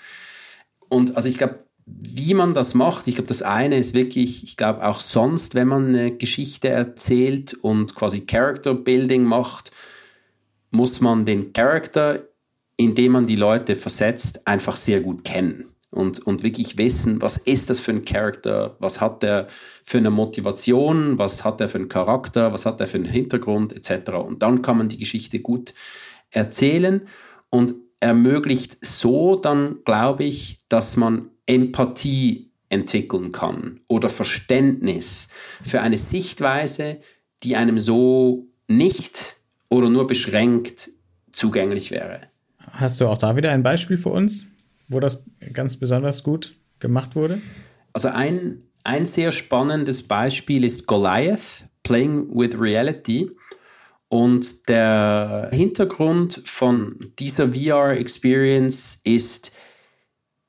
[0.90, 4.58] Und also ich glaube, wie man das macht, ich glaube, das eine ist wirklich, ich
[4.58, 9.72] glaube auch sonst, wenn man eine Geschichte erzählt und quasi Character Building macht,
[10.72, 12.24] muss man den Charakter,
[12.76, 17.70] indem man die Leute versetzt, einfach sehr gut kennen und, und wirklich wissen, was ist
[17.70, 19.48] das für ein Charakter, was hat er
[19.84, 23.74] für eine Motivation, was hat er für einen Charakter, was hat er für einen Hintergrund
[23.74, 24.12] etc.
[24.14, 25.74] Und dann kann man die Geschichte gut
[26.32, 27.08] erzählen
[27.50, 35.30] und ermöglicht so dann, glaube ich, dass man Empathie entwickeln kann oder Verständnis
[35.64, 37.00] für eine Sichtweise,
[37.44, 39.38] die einem so nicht
[39.70, 40.90] oder nur beschränkt
[41.32, 42.22] zugänglich wäre.
[42.72, 44.46] Hast du auch da wieder ein Beispiel für uns,
[44.88, 47.42] wo das ganz besonders gut gemacht wurde?
[47.94, 53.30] Also ein, ein sehr spannendes Beispiel ist Goliath, Playing with Reality.
[54.08, 59.52] Und der Hintergrund von dieser VR-Experience ist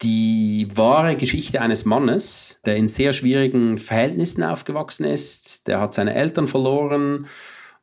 [0.02, 5.68] die wahre Geschichte eines Mannes, der in sehr schwierigen Verhältnissen aufgewachsen ist.
[5.68, 7.26] Der hat seine Eltern verloren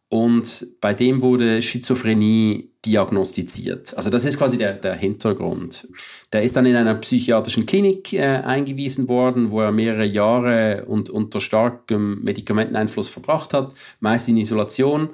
[0.09, 3.97] und bei dem wurde Schizophrenie diagnostiziert.
[3.97, 5.87] Also das ist quasi der, der Hintergrund.
[6.31, 11.09] Der ist dann in einer psychiatrischen Klinik äh, eingewiesen worden, wo er mehrere Jahre und
[11.09, 15.09] unter starkem Medikamenteneinfluss verbracht hat, meist in Isolation.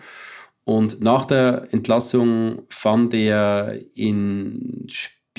[0.65, 4.85] Und nach der Entlassung fand er in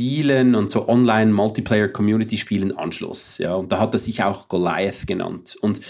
[0.01, 3.37] Spielen und so Online-Multiplayer-Community-Spielen Anschluss.
[3.37, 5.59] Ja, und da hat er sich auch Goliath genannt.
[5.61, 5.83] Und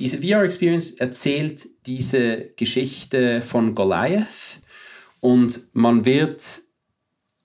[0.00, 4.60] diese VR-Experience erzählt diese Geschichte von Goliath
[5.20, 6.42] und man wird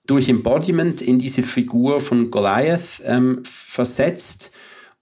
[0.04, 4.50] durch Embodiment in diese Figur von Goliath ähm, versetzt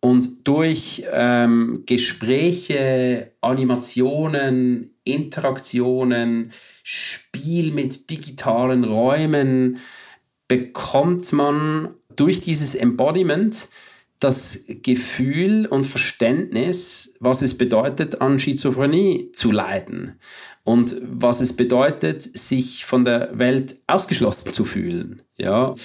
[0.01, 9.79] und durch ähm, Gespräche, Animationen, Interaktionen, Spiel mit digitalen Räumen
[10.51, 13.69] bekommt man durch dieses Embodiment
[14.19, 20.19] das Gefühl und Verständnis, was es bedeutet, an Schizophrenie zu leiden
[20.65, 25.23] und was es bedeutet, sich von der Welt ausgeschlossen zu fühlen.
[25.37, 25.77] Ja.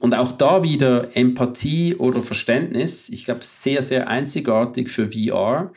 [0.00, 5.72] Und auch da wieder Empathie oder Verständnis, ich glaube, sehr, sehr einzigartig für VR,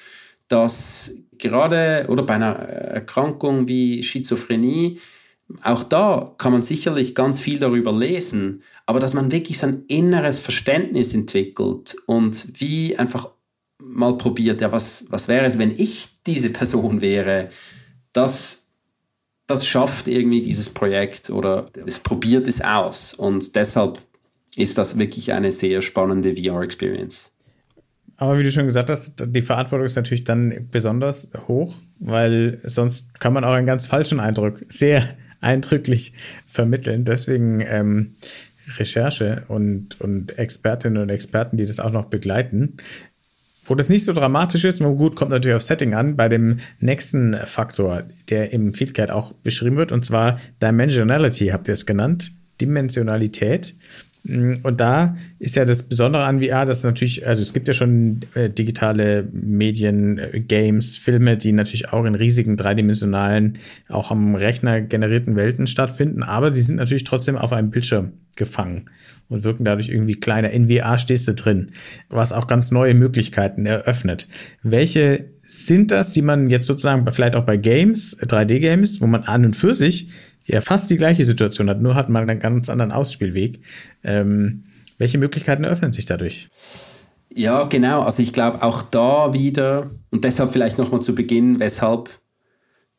[0.48, 5.00] dass gerade oder bei einer Erkrankung wie Schizophrenie,
[5.64, 9.84] auch da kann man sicherlich ganz viel darüber lesen, aber dass man wirklich so ein
[9.88, 13.30] inneres Verständnis entwickelt und wie einfach
[13.80, 17.50] mal probiert, ja, was, was wäre es, wenn ich diese Person wäre,
[18.14, 18.70] das,
[19.48, 24.00] das schafft irgendwie dieses Projekt oder es probiert es aus und deshalb
[24.56, 27.32] ist das wirklich eine sehr spannende VR-Experience.
[28.18, 33.20] Aber wie du schon gesagt hast, die Verantwortung ist natürlich dann besonders hoch, weil sonst
[33.20, 36.14] kann man auch einen ganz falschen Eindruck sehr eindrücklich
[36.46, 37.04] vermitteln.
[37.04, 38.16] Deswegen ähm,
[38.78, 42.78] Recherche und, und Expertinnen und Experten, die das auch noch begleiten.
[43.66, 46.58] Wo das nicht so dramatisch ist, nur gut, kommt natürlich auf Setting an, bei dem
[46.80, 52.32] nächsten Faktor, der im Feedcat auch beschrieben wird, und zwar Dimensionality, habt ihr es genannt,
[52.60, 53.76] Dimensionalität.
[54.24, 57.74] Mm, und da ist ja das Besondere an VR, dass natürlich, also es gibt ja
[57.74, 63.58] schon äh, digitale Medien, äh, Games, Filme, die natürlich auch in riesigen dreidimensionalen,
[63.90, 68.86] auch am Rechner generierten Welten stattfinden, aber sie sind natürlich trotzdem auf einem Bildschirm gefangen
[69.28, 70.52] und wirken dadurch irgendwie kleiner.
[70.52, 71.72] In VR stehst du drin,
[72.10, 74.28] was auch ganz neue Möglichkeiten eröffnet.
[74.62, 79.46] Welche sind das, die man jetzt sozusagen vielleicht auch bei Games, 3D-Games, wo man an
[79.46, 80.10] und für sich
[80.46, 83.60] ja fast die gleiche Situation hat, nur hat man einen ganz anderen Ausspielweg.
[84.04, 84.66] Ähm,
[84.98, 86.50] welche Möglichkeiten eröffnen sich dadurch?
[87.34, 88.02] Ja, genau.
[88.02, 92.10] Also ich glaube auch da wieder, und deshalb vielleicht nochmal zu Beginn, weshalb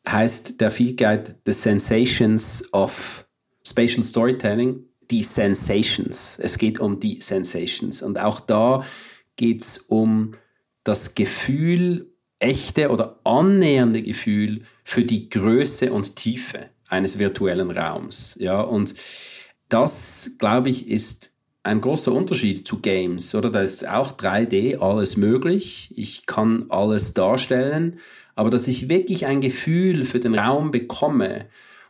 [0.07, 3.25] heißt der Field Guide The Sensations of
[3.65, 6.39] Spatial Storytelling, die Sensations.
[6.41, 8.01] Es geht um die Sensations.
[8.01, 8.83] Und auch da
[9.35, 10.31] geht es um
[10.83, 18.37] das Gefühl, echte oder annähernde Gefühl für die Größe und Tiefe eines virtuellen Raums.
[18.39, 18.95] Ja, und
[19.67, 21.31] das, glaube ich, ist
[21.63, 23.49] ein großer Unterschied zu Games, oder?
[23.49, 25.91] Da ist auch 3D alles möglich.
[25.95, 27.99] Ich kann alles darstellen,
[28.35, 31.45] aber dass ich wirklich ein Gefühl für den Raum bekomme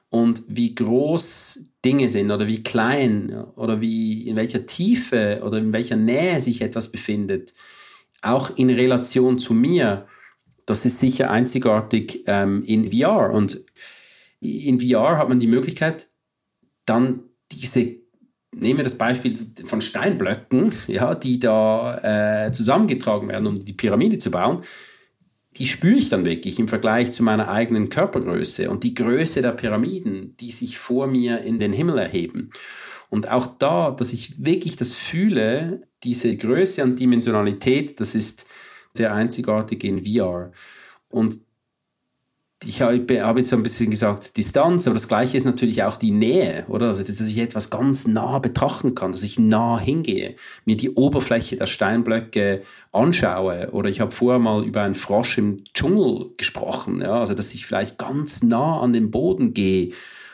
[0.10, 5.74] und wie groß Dinge sind oder wie klein oder wie in welcher Tiefe oder in
[5.74, 7.54] welcher Nähe sich etwas befindet,
[8.22, 10.08] auch in Relation zu mir,
[10.66, 13.32] das ist sicher einzigartig ähm, in VR.
[13.34, 13.60] Und
[14.43, 16.10] in VR hat man die Möglichkeit,
[16.86, 17.95] dann diese,
[18.53, 24.17] nehmen wir das Beispiel von Steinblöcken, ja, die da äh, zusammengetragen werden, um die Pyramide
[24.17, 24.63] zu bauen,
[25.58, 29.51] die spüre ich dann wirklich im Vergleich zu meiner eigenen Körpergröße und die Größe der
[29.51, 32.49] Pyramiden, die sich vor mir in den Himmel erheben.
[33.10, 38.47] Und auch da, dass ich wirklich das fühle, diese Größe und Dimensionalität, das ist
[38.93, 40.51] sehr einzigartig in VR.
[41.10, 41.39] Und
[42.65, 46.12] ich habe jetzt so ein bisschen gesagt Distanz, aber das Gleiche ist natürlich auch die
[46.12, 46.88] Nähe, oder?
[46.88, 51.56] Also, dass ich etwas ganz nah betrachten kann, dass ich nah hingehe, mir die Oberfläche
[51.56, 53.69] der Steinblöcke anschaue.
[53.71, 57.19] Oder ich habe vorher mal über einen Frosch im Dschungel gesprochen, ja?
[57.19, 59.91] Also, dass ich vielleicht ganz nah an den Boden gehe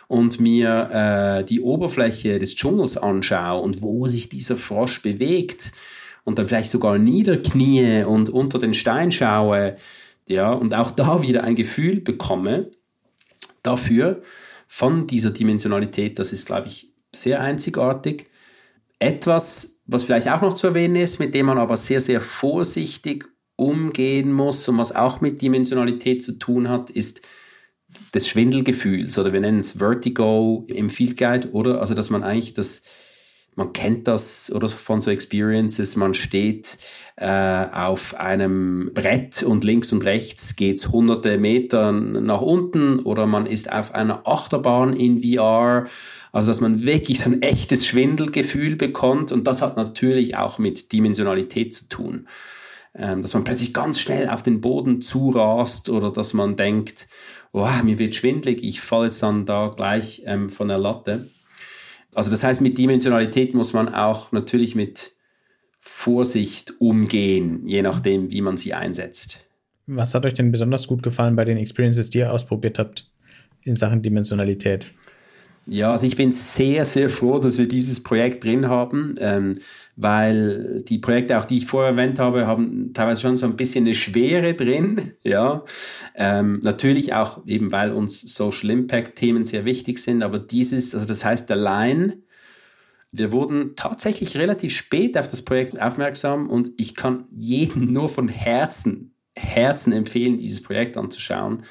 [0.08, 5.72] und mir äh, die Oberfläche des Dschungels anschaue und wo sich dieser Frosch bewegt
[6.24, 9.78] und dann vielleicht sogar niederknie und unter den Stein schaue
[10.30, 12.72] ja, und auch da wieder ein Gefühl bekomme
[13.64, 14.22] dafür
[14.68, 18.28] von dieser Dimensionalität, das ist, glaube ich, sehr einzigartig.
[19.00, 23.28] Etwas, was vielleicht auch noch zu erwähnen ist, mit dem man aber sehr, sehr vorsichtig
[23.56, 27.22] umgehen muss und was auch mit Dimensionalität zu tun hat, ist
[28.14, 31.82] des Schwindelgefühls oder wir nennen es Vertigo im Field Guide, oder?
[31.82, 32.84] Also, dass man eigentlich das,
[33.56, 36.78] man kennt das oder von so Experiences, man steht
[37.18, 43.46] äh, auf einem Brett und links und rechts geht's hunderte Meter nach unten oder man
[43.46, 45.88] ist auf einer Achterbahn in VR.
[46.32, 50.92] Also dass man wirklich so ein echtes Schwindelgefühl bekommt und das hat natürlich auch mit
[50.92, 52.28] Dimensionalität zu tun.
[52.96, 57.08] Ähm, dass man plötzlich ganz schnell auf den Boden zurast oder dass man denkt,
[57.52, 61.28] oh, mir wird schwindlig, ich falle jetzt dann da gleich ähm, von der Latte.
[62.14, 65.12] Also das heißt, mit Dimensionalität muss man auch natürlich mit
[65.80, 69.46] Vorsicht umgehen, je nachdem, wie man sie einsetzt.
[69.88, 73.10] Was hat euch denn besonders gut gefallen bei den Experiences, die ihr ausprobiert habt
[73.64, 74.92] in Sachen Dimensionalität?
[75.70, 79.16] Ja, also ich bin sehr, sehr froh, dass wir dieses Projekt drin haben.
[79.20, 79.54] Ähm,
[80.02, 83.84] weil die Projekte, auch die ich vorher erwähnt habe, haben teilweise schon so ein bisschen
[83.84, 85.66] eine Schwere drin, ja.
[86.16, 91.06] Ähm, natürlich auch eben, weil uns Social Impact Themen sehr wichtig sind, aber dieses, also
[91.06, 92.20] das heißt Line,
[93.12, 98.30] wir wurden tatsächlich relativ spät auf das Projekt aufmerksam und ich kann jedem nur von
[98.30, 101.66] Herzen, Herzen empfehlen, dieses Projekt anzuschauen.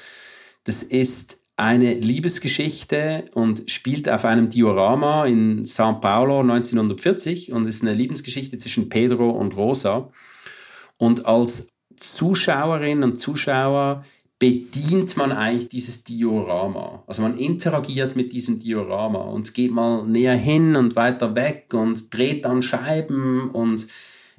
[0.65, 7.81] Das ist eine Liebesgeschichte und spielt auf einem Diorama in São Paulo 1940 und ist
[7.81, 10.09] eine Liebesgeschichte zwischen Pedro und Rosa.
[10.97, 14.05] Und als Zuschauerin und Zuschauer
[14.39, 17.03] bedient man eigentlich dieses Diorama.
[17.07, 22.13] Also man interagiert mit diesem Diorama und geht mal näher hin und weiter weg und
[22.15, 23.87] dreht dann Scheiben und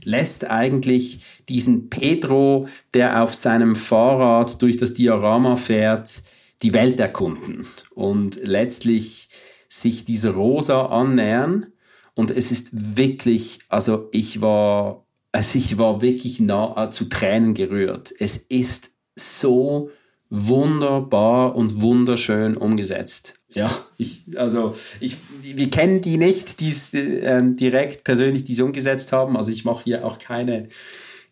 [0.02, 6.22] lässt eigentlich diesen Pedro, der auf seinem Fahrrad durch das Diorama fährt,
[6.62, 9.28] die Welt erkunden und letztlich
[9.68, 11.66] sich dieser Rosa annähern.
[12.14, 18.12] Und es ist wirklich, also ich war, also ich war wirklich nah zu Tränen gerührt.
[18.18, 19.90] Es ist so
[20.28, 23.34] wunderbar und wunderschön umgesetzt.
[23.52, 28.60] Ja, ich, also ich, wir kennen die nicht, die es äh, direkt persönlich, die es
[28.60, 29.36] umgesetzt haben.
[29.36, 30.68] Also ich mache hier auch keine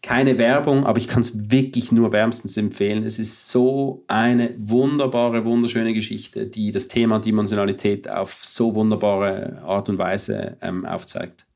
[0.02, 3.02] keine Werbung, aber ich kann es wirklich nur wärmstens empfehlen.
[3.02, 9.88] Es ist so eine wunderbare, wunderschöne Geschichte, die das Thema Dimensionalität auf so wunderbare Art
[9.88, 11.46] und Weise ähm, aufzeigt.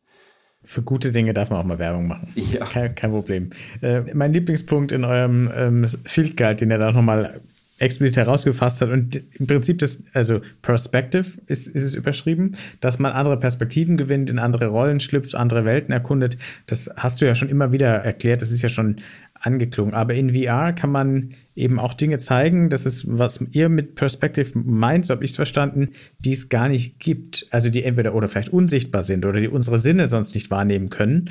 [0.65, 2.33] Für gute Dinge darf man auch mal Werbung machen.
[2.37, 2.65] Ja.
[2.65, 3.51] Kein, kein Problem.
[3.81, 7.41] Äh, mein Lieblingspunkt in eurem ähm, Field Guide, den ihr da nochmal
[7.83, 8.91] explizit herausgefasst hat.
[8.91, 14.31] Und im Prinzip das, also Perspective ist, ist es überschrieben, dass man andere Perspektiven gewinnt,
[14.31, 16.39] in andere Rollen schlüpft, andere Welten erkundet.
[16.67, 18.97] Das hast du ja schon immer wieder erklärt, das ist ja schon
[19.35, 19.95] angeklungen.
[19.95, 24.53] Aber in VR kann man eben auch Dinge zeigen, das ist, was ihr mit Perspective
[24.55, 25.91] meint, so habe ich es verstanden,
[26.21, 27.47] die es gar nicht gibt.
[27.51, 31.29] Also die entweder oder vielleicht unsichtbar sind oder die unsere Sinne sonst nicht wahrnehmen können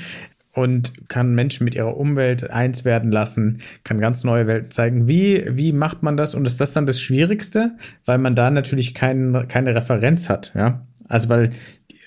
[0.54, 5.08] und kann Menschen mit ihrer Umwelt eins werden lassen, kann ganz neue Welten zeigen.
[5.08, 6.36] Wie, wie macht man das?
[6.36, 7.78] Und ist das dann das Schwierigste?
[8.06, 10.86] Weil man da natürlich kein, keine Referenz hat, ja.
[11.08, 11.52] Also weil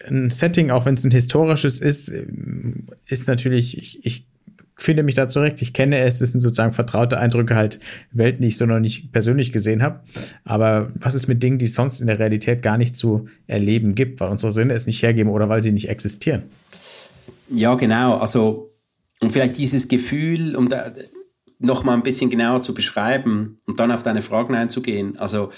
[0.06, 2.12] ein Setting, auch wenn es ein historisches ist,
[3.06, 4.26] ist natürlich, ich, ich
[4.76, 5.62] finde mich da zurecht.
[5.62, 7.80] Ich kenne es, das sind sozusagen vertraute Eindrücke halt
[8.12, 10.00] Welten, die ich so noch nicht persönlich gesehen habe.
[10.44, 13.94] Aber was ist mit Dingen, die es sonst in der Realität gar nicht zu erleben
[13.94, 16.42] gibt, weil unsere Sinne es nicht hergeben oder weil sie nicht existieren?
[17.48, 18.16] Ja, genau.
[18.16, 18.72] Also,
[19.20, 20.92] und vielleicht dieses Gefühl, um da
[21.58, 25.18] noch mal ein bisschen genauer zu beschreiben und dann auf deine Fragen einzugehen.
[25.18, 25.50] Also,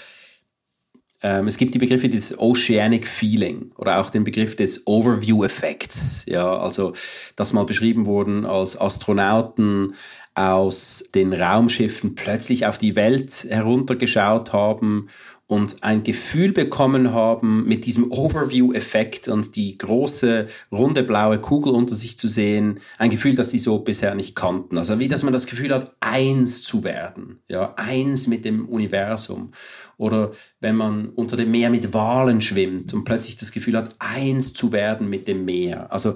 [1.23, 6.23] ähm, es gibt die Begriffe des Oceanic Feeling oder auch den Begriff des Overview-Effekts.
[6.27, 6.93] Ja, also,
[7.35, 9.95] das mal beschrieben wurden als Astronauten
[10.35, 15.09] aus den Raumschiffen plötzlich auf die Welt heruntergeschaut haben
[15.47, 21.95] und ein Gefühl bekommen haben, mit diesem Overview-Effekt und die große, runde blaue Kugel unter
[21.95, 24.77] sich zu sehen, ein Gefühl, das sie so bisher nicht kannten.
[24.77, 29.53] Also wie, dass man das Gefühl hat, eins zu werden, ja, eins mit dem Universum.
[29.95, 34.51] Oder wenn man unter dem Meer mit Walen schwimmt und plötzlich das Gefühl hat, eins
[34.51, 35.93] zu werden mit dem Meer.
[35.93, 36.15] Also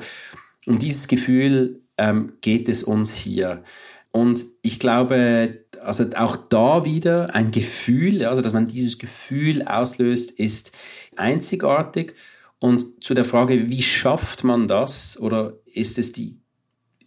[0.65, 3.63] um dieses Gefühl ähm, geht es uns hier.
[4.11, 10.31] Und ich glaube, also auch da wieder ein Gefühl, also dass man dieses Gefühl auslöst,
[10.31, 10.71] ist
[11.15, 12.15] einzigartig.
[12.59, 16.39] Und zu der Frage, wie schafft man das oder ist es die,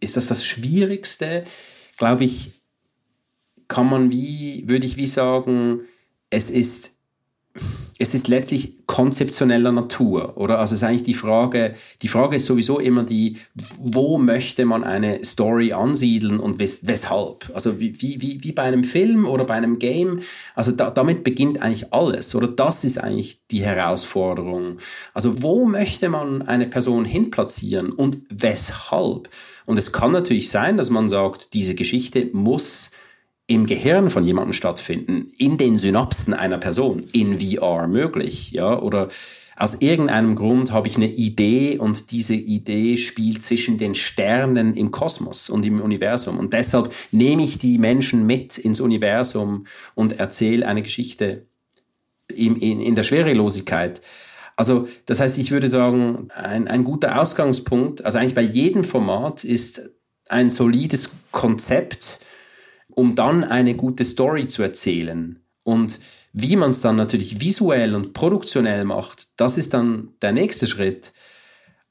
[0.00, 1.44] ist das das Schwierigste?
[1.96, 2.52] Glaube ich,
[3.68, 5.82] kann man wie, würde ich wie sagen,
[6.30, 6.96] es ist
[7.98, 10.58] es ist letztlich konzeptioneller Natur, oder?
[10.58, 13.38] Also es ist eigentlich die Frage, die Frage ist sowieso immer die,
[13.78, 17.50] wo möchte man eine Story ansiedeln und wes weshalb?
[17.54, 20.20] Also wie, wie, wie bei einem Film oder bei einem Game,
[20.56, 22.48] also da, damit beginnt eigentlich alles, oder?
[22.48, 24.78] Das ist eigentlich die Herausforderung.
[25.12, 29.28] Also wo möchte man eine Person hinplatzieren und weshalb?
[29.66, 32.90] Und es kann natürlich sein, dass man sagt, diese Geschichte muss
[33.46, 39.08] im Gehirn von jemandem stattfinden, in den Synapsen einer Person, in VR möglich, ja, oder
[39.56, 44.90] aus irgendeinem Grund habe ich eine Idee und diese Idee spielt zwischen den Sternen im
[44.90, 46.38] Kosmos und im Universum.
[46.38, 51.46] Und deshalb nehme ich die Menschen mit ins Universum und erzähle eine Geschichte
[52.34, 54.02] in, in, in der Schwerelosigkeit.
[54.56, 59.44] Also das heißt, ich würde sagen, ein, ein guter Ausgangspunkt, also eigentlich bei jedem Format
[59.44, 59.88] ist
[60.28, 62.20] ein solides Konzept,
[62.94, 65.40] um dann eine gute Story zu erzählen.
[65.62, 65.98] Und
[66.32, 71.12] wie man es dann natürlich visuell und produktionell macht, das ist dann der nächste Schritt.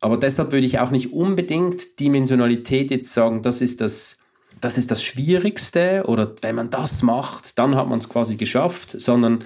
[0.01, 4.17] Aber deshalb würde ich auch nicht unbedingt Dimensionalität jetzt sagen, das ist das,
[4.59, 8.99] das ist das Schwierigste oder wenn man das macht, dann hat man es quasi geschafft,
[8.99, 9.45] sondern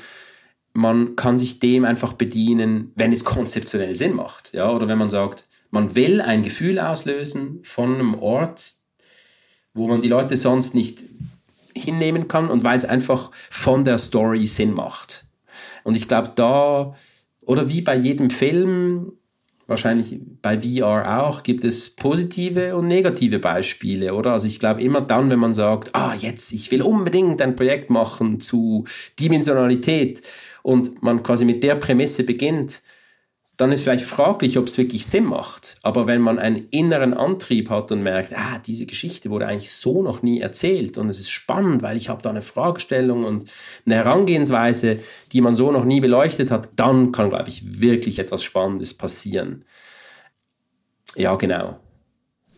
[0.73, 4.53] man kann sich dem einfach bedienen, wenn es konzeptionell Sinn macht.
[4.53, 8.73] Ja, oder wenn man sagt, man will ein Gefühl auslösen von einem Ort,
[9.75, 10.99] wo man die Leute sonst nicht
[11.83, 15.25] hinnehmen kann und weil es einfach von der Story Sinn macht.
[15.83, 16.95] Und ich glaube, da,
[17.45, 19.13] oder wie bei jedem Film,
[19.67, 24.33] wahrscheinlich bei VR auch, gibt es positive und negative Beispiele, oder?
[24.33, 27.89] Also ich glaube immer dann, wenn man sagt, ah, jetzt, ich will unbedingt ein Projekt
[27.89, 28.85] machen zu
[29.19, 30.21] Dimensionalität
[30.63, 32.81] und man quasi mit der Prämisse beginnt,
[33.57, 35.77] dann ist vielleicht fraglich, ob es wirklich Sinn macht.
[35.81, 40.03] Aber wenn man einen inneren Antrieb hat und merkt, ah, diese Geschichte wurde eigentlich so
[40.03, 43.51] noch nie erzählt und es ist spannend, weil ich habe da eine Fragestellung und
[43.85, 44.99] eine Herangehensweise,
[45.31, 49.65] die man so noch nie beleuchtet hat, dann kann, glaube ich, wirklich etwas Spannendes passieren.
[51.15, 51.79] Ja, genau.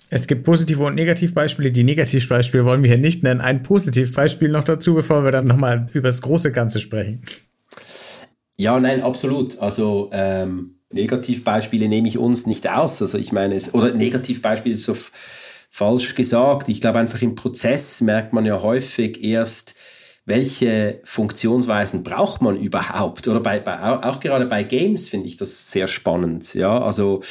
[0.09, 1.71] Es gibt positive und Negativbeispiele.
[1.71, 3.39] Die Negativbeispiele wollen wir hier nicht nennen.
[3.39, 7.21] Ein Positivbeispiel noch dazu, bevor wir dann nochmal über das große Ganze sprechen.
[8.57, 9.59] Ja, nein, absolut.
[9.59, 13.01] Also ähm, Negativbeispiele nehme ich uns nicht aus.
[13.01, 14.97] Also ich meine, es, oder Negativbeispiele ist so
[15.69, 16.69] falsch gesagt.
[16.69, 19.75] Ich glaube einfach im Prozess merkt man ja häufig erst,
[20.25, 23.27] welche Funktionsweisen braucht man überhaupt?
[23.27, 26.53] Oder bei, bei auch gerade bei Games finde ich das sehr spannend.
[26.53, 27.21] Ja, also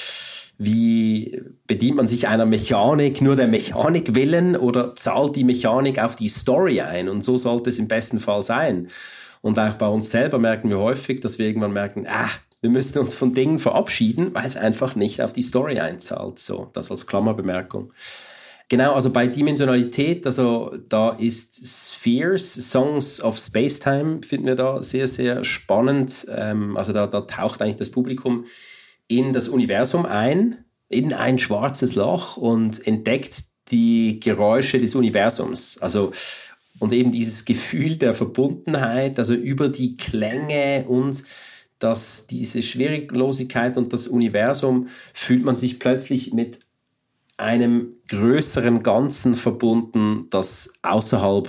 [0.58, 6.16] wie bedient man sich einer Mechanik nur der Mechanik willen oder zahlt die Mechanik auf
[6.16, 7.08] die Story ein?
[7.08, 8.88] Und so sollte es im besten Fall sein.
[9.40, 12.28] Und auch bei uns selber merken wir häufig, dass wir irgendwann merken, ah,
[12.60, 16.38] wir müssen uns von Dingen verabschieden, weil es einfach nicht auf die Story einzahlt.
[16.38, 17.92] So, das als Klammerbemerkung.
[18.70, 25.06] Genau, also bei Dimensionalität, also da ist Spheres, Songs of Spacetime, finden wir da sehr,
[25.06, 26.26] sehr spannend.
[26.30, 28.44] Ähm, also da, da taucht eigentlich das Publikum
[29.06, 35.78] in das Universum ein, in ein schwarzes Loch und entdeckt die Geräusche des Universums.
[35.78, 36.12] Also
[36.78, 41.24] und eben dieses Gefühl der Verbundenheit, also über die Klänge und
[41.78, 46.60] dass diese Schwerelosigkeit und das Universum fühlt man sich plötzlich mit
[47.36, 51.48] einem größeren Ganzen verbunden, das außerhalb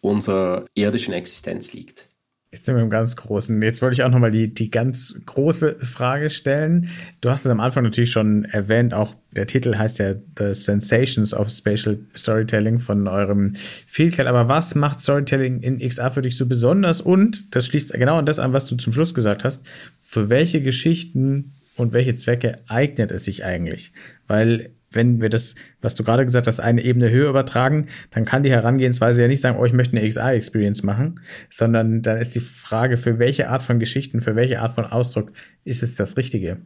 [0.00, 2.08] unserer irdischen Existenz liegt.
[2.52, 3.62] Jetzt sind wir im ganz Großen.
[3.62, 6.90] Jetzt wollte ich auch nochmal die, die ganz große Frage stellen.
[7.22, 11.32] Du hast es am Anfang natürlich schon erwähnt, auch der Titel heißt ja The Sensations
[11.32, 13.54] of Spatial Storytelling von eurem
[13.86, 14.26] Fieldcat.
[14.26, 17.00] Aber was macht Storytelling in XA für dich so besonders?
[17.00, 19.64] Und das schließt genau an das an, was du zum Schluss gesagt hast.
[20.02, 23.94] Für welche Geschichten und welche Zwecke eignet es sich eigentlich?
[24.26, 28.42] Weil wenn wir das, was du gerade gesagt hast, eine Ebene höher übertragen, dann kann
[28.42, 31.20] die Herangehensweise ja nicht sagen, oh, ich möchte eine XR-Experience machen,
[31.50, 35.32] sondern dann ist die Frage, für welche Art von Geschichten, für welche Art von Ausdruck
[35.64, 36.58] ist es das Richtige?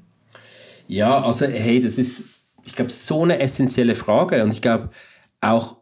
[0.88, 2.24] Ja, also hey, das ist,
[2.64, 4.90] ich glaube, so eine essentielle Frage und ich glaube
[5.40, 5.78] auch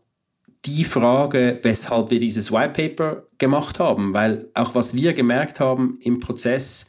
[0.64, 5.98] die Frage, weshalb wir dieses White Paper gemacht haben, weil auch was wir gemerkt haben
[6.00, 6.88] im Prozess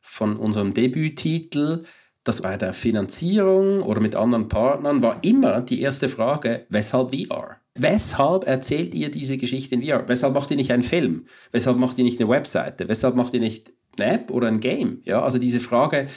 [0.00, 1.84] von unserem Debüttitel,
[2.24, 7.56] das bei der Finanzierung oder mit anderen Partnern war immer die erste Frage, weshalb VR?
[7.74, 10.06] Weshalb erzählt ihr diese Geschichte in VR?
[10.06, 11.26] Weshalb macht ihr nicht einen Film?
[11.50, 12.88] Weshalb macht ihr nicht eine Webseite?
[12.88, 15.00] Weshalb macht ihr nicht eine App oder ein Game?
[15.04, 16.08] Ja, also diese Frage,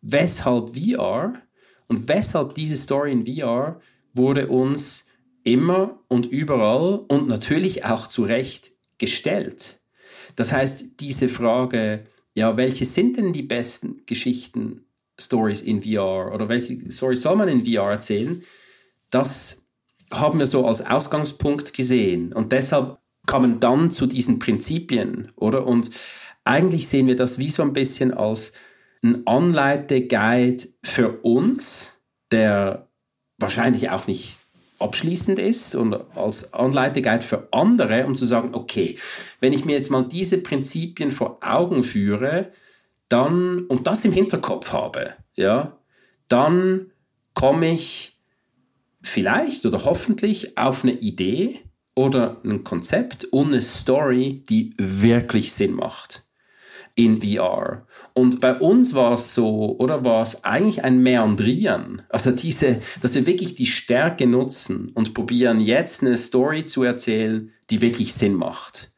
[0.00, 1.34] weshalb VR
[1.86, 3.80] und weshalb diese Story in VR
[4.14, 5.06] wurde uns
[5.44, 9.78] immer und überall und natürlich auch zu Recht gestellt.
[10.34, 14.85] Das heißt, diese Frage, ja, welche sind denn die besten Geschichten
[15.18, 18.42] Stories in VR oder welche Stories soll man in VR erzählen,
[19.10, 19.66] das
[20.10, 22.32] haben wir so als Ausgangspunkt gesehen.
[22.32, 25.66] Und deshalb kamen dann zu diesen Prinzipien, oder?
[25.66, 25.90] Und
[26.44, 28.52] eigentlich sehen wir das wie so ein bisschen als
[29.02, 31.94] ein Anleiteguide für uns,
[32.30, 32.88] der
[33.38, 34.38] wahrscheinlich auch nicht
[34.78, 38.96] abschließend ist und als Anleiteguide für andere, um zu sagen, okay,
[39.40, 42.52] wenn ich mir jetzt mal diese Prinzipien vor Augen führe,
[43.08, 45.78] dann, und das im Hinterkopf habe, ja,
[46.28, 46.90] dann
[47.34, 48.20] komme ich
[49.02, 51.60] vielleicht oder hoffentlich auf eine Idee
[51.94, 56.26] oder ein Konzept und eine Story, die wirklich Sinn macht.
[56.98, 57.86] in VR.
[58.14, 62.02] Und bei uns war es so, oder war es eigentlich ein Meandrieren.
[62.08, 67.52] Also diese, dass wir wirklich die Stärke nutzen und probieren jetzt eine Story zu erzählen,
[67.68, 68.92] die wirklich Sinn macht.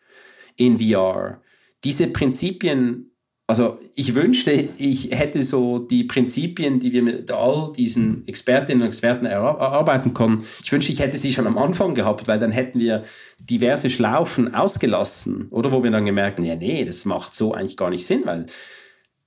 [0.55, 1.43] In VR.
[1.83, 3.08] Diese Prinzipien
[3.49, 8.89] also ich wünschte, ich hätte so die Prinzipien, die wir mit all diesen Expertinnen und
[8.89, 10.45] Experten erarbeiten können.
[10.63, 13.05] Ich wünschte, ich hätte sie schon am Anfang gehabt, weil dann hätten wir
[13.41, 17.89] diverse Schlaufen ausgelassen, oder wo wir dann gemerkt, ja, nee, das macht so eigentlich gar
[17.89, 18.45] nicht Sinn, weil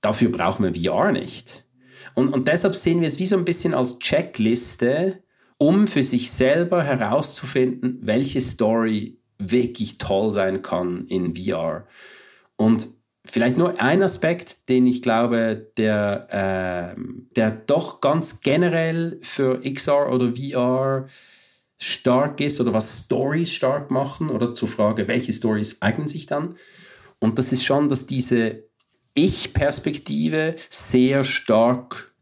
[0.02, 1.64] dafür brauchen wir VR nicht.
[2.14, 5.18] Und, und deshalb sehen wir es wie so ein bisschen als Checkliste,
[5.58, 11.88] um für sich selber herauszufinden, welche Story wirklich toll sein kann in VR.
[12.56, 17.00] Und Vielleicht nur ein Aspekt, den ich glaube, der, äh,
[17.36, 21.06] der doch ganz generell für XR oder VR
[21.78, 26.56] stark ist oder was Stories stark machen oder zur Frage, welche Stories eignen sich dann.
[27.20, 28.64] Und das ist schon, dass diese
[29.14, 32.12] Ich-Perspektive sehr stark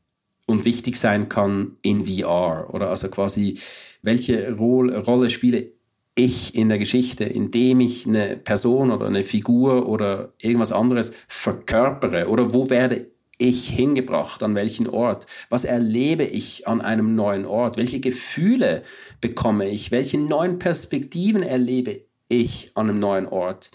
[0.46, 3.58] und wichtig sein kann in VR oder also quasi
[4.02, 5.72] welche Rolle spiele
[6.14, 12.28] ich in der Geschichte, indem ich eine Person oder eine Figur oder irgendwas anderes verkörpere
[12.28, 17.78] oder wo werde ich hingebracht, an welchen Ort, was erlebe ich an einem neuen Ort,
[17.78, 18.82] welche Gefühle
[19.20, 23.70] bekomme ich, welche neuen Perspektiven erlebe ich an einem neuen Ort.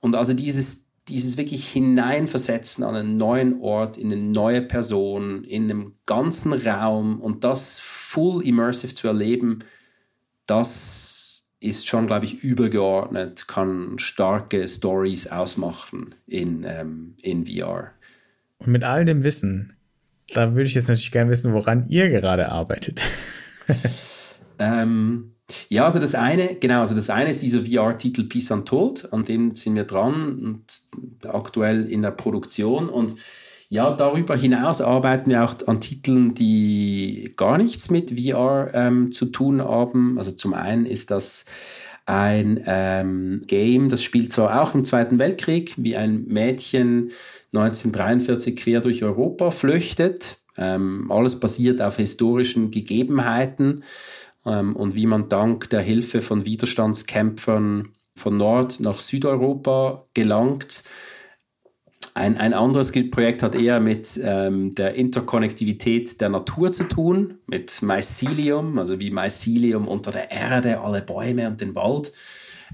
[0.00, 5.64] Und also dieses, dieses wirklich hineinversetzen an einen neuen Ort, in eine neue Person, in
[5.64, 9.60] einem ganzen Raum und das full immersive zu erleben,
[10.46, 11.21] das
[11.62, 17.92] ist schon, glaube ich, übergeordnet, kann starke Stories ausmachen in, ähm, in VR.
[18.58, 19.74] Und mit all dem Wissen,
[20.34, 23.00] da würde ich jetzt natürlich gerne wissen, woran ihr gerade arbeitet.
[24.58, 25.32] ähm,
[25.68, 29.54] ja, also das eine, genau, also das eine ist dieser VR-Titel Peace Untold, an dem
[29.54, 33.16] sind wir dran und aktuell in der Produktion und
[33.72, 39.24] ja, darüber hinaus arbeiten wir auch an Titeln, die gar nichts mit VR ähm, zu
[39.24, 40.18] tun haben.
[40.18, 41.46] Also zum einen ist das
[42.04, 47.12] ein ähm, Game, das spielt zwar auch im Zweiten Weltkrieg, wie ein Mädchen
[47.54, 50.36] 1943 quer durch Europa flüchtet.
[50.58, 53.84] Ähm, alles basiert auf historischen Gegebenheiten
[54.44, 60.84] ähm, und wie man dank der Hilfe von Widerstandskämpfern von Nord nach Südeuropa gelangt
[62.14, 67.80] ein, ein anderes Projekt hat eher mit ähm, der Interkonnektivität der Natur zu tun, mit
[67.80, 72.12] Mycelium, also wie Mycelium unter der Erde alle Bäume und den Wald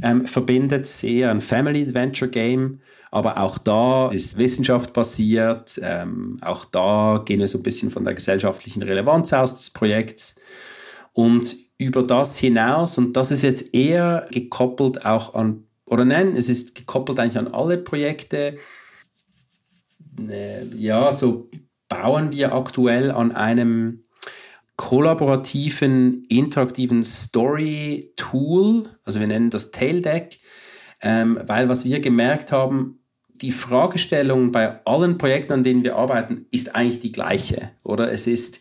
[0.02, 0.88] ähm, verbindet.
[1.04, 2.80] Eher ein Family Adventure Game.
[3.10, 5.80] Aber auch da ist Wissenschaft basiert.
[5.82, 10.36] Ähm, auch da gehen wir so ein bisschen von der gesellschaftlichen Relevanz aus des Projekts.
[11.12, 16.48] Und über das hinaus, und das ist jetzt eher gekoppelt auch an, oder nein, es
[16.48, 18.58] ist gekoppelt eigentlich an alle Projekte,
[20.76, 21.48] ja, so
[21.88, 24.04] bauen wir aktuell an einem
[24.76, 30.38] kollaborativen, interaktiven Story-Tool, also wir nennen das Taildeck,
[31.00, 36.46] ähm, weil was wir gemerkt haben, die Fragestellung bei allen Projekten, an denen wir arbeiten,
[36.50, 38.10] ist eigentlich die gleiche, oder?
[38.10, 38.60] Es ist,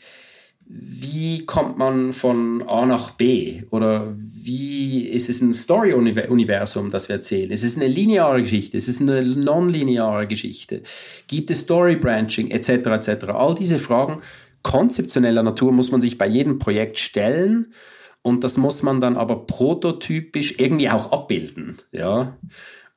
[0.69, 3.63] wie kommt man von A nach B?
[3.69, 7.51] Oder wie ist es ein Story-Universum, das wir erzählen?
[7.51, 8.75] Ist es eine lineare Geschichte?
[8.75, 10.81] Ist es eine nonlineare Geschichte?
[11.27, 12.69] Gibt es Story-Branching etc.
[12.69, 13.29] etc.?
[13.29, 14.21] All diese Fragen
[14.63, 17.73] konzeptioneller Natur muss man sich bei jedem Projekt stellen
[18.21, 21.77] und das muss man dann aber prototypisch irgendwie auch abbilden.
[21.93, 22.37] Ja.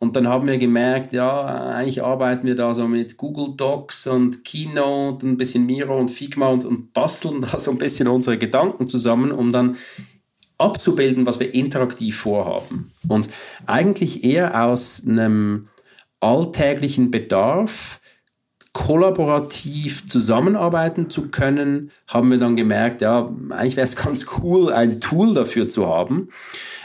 [0.01, 4.47] Und dann haben wir gemerkt, ja, eigentlich arbeiten wir da so mit Google Docs und
[4.47, 8.89] Keynote, ein bisschen Miro und Figma und, und basteln da so ein bisschen unsere Gedanken
[8.89, 9.77] zusammen, um dann
[10.57, 12.91] abzubilden, was wir interaktiv vorhaben.
[13.09, 13.29] Und
[13.67, 15.69] eigentlich eher aus einem
[16.21, 18.01] alltäglichen Bedarf,
[18.73, 24.99] kollaborativ zusammenarbeiten zu können, haben wir dann gemerkt, ja, eigentlich wäre es ganz cool, ein
[24.99, 26.31] Tool dafür zu haben.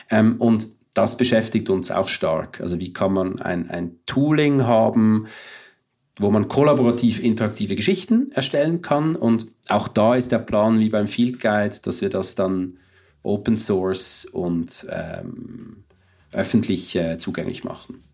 [0.09, 2.61] Ähm, und das beschäftigt uns auch stark.
[2.61, 5.27] Also wie kann man ein, ein Tooling haben,
[6.17, 9.15] wo man kollaborativ interaktive Geschichten erstellen kann.
[9.15, 12.77] Und auch da ist der Plan wie beim Field Guide, dass wir das dann
[13.21, 15.83] Open Source und ähm,
[16.31, 18.04] öffentlich äh, zugänglich machen.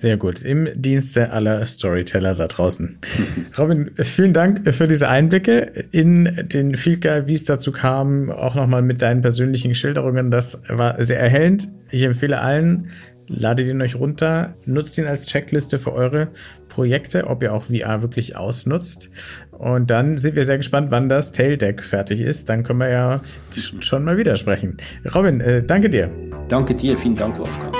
[0.00, 0.40] Sehr gut.
[0.40, 2.98] Im Dienste aller Storyteller da draußen.
[3.58, 8.54] Robin, vielen Dank für diese Einblicke in den Field Guide, wie es dazu kam, auch
[8.54, 10.30] nochmal mit deinen persönlichen Schilderungen.
[10.30, 11.68] Das war sehr erhellend.
[11.90, 12.88] Ich empfehle allen,
[13.26, 16.28] ladet ihn euch runter, nutzt ihn als Checkliste für eure
[16.70, 19.10] Projekte, ob ihr auch VR wirklich ausnutzt.
[19.50, 22.48] Und dann sind wir sehr gespannt, wann das Tail Deck fertig ist.
[22.48, 23.20] Dann können wir ja
[23.80, 24.78] schon mal wieder sprechen.
[25.14, 26.10] Robin, äh, danke dir.
[26.48, 27.79] Danke dir, vielen Dank, Wolfgang.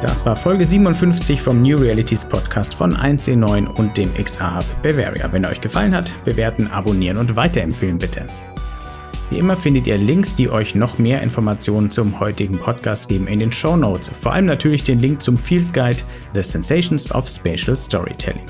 [0.00, 5.32] Das war Folge 57 vom New Realities Podcast von 1C9 und dem XR Hub Bavaria.
[5.32, 8.24] Wenn er euch gefallen hat, bewerten, abonnieren und weiterempfehlen bitte.
[9.30, 13.40] Wie immer findet ihr Links, die euch noch mehr Informationen zum heutigen Podcast geben in
[13.40, 14.08] den Show Notes.
[14.20, 15.98] Vor allem natürlich den Link zum Field Guide
[16.32, 18.46] The Sensations of Spatial Storytelling.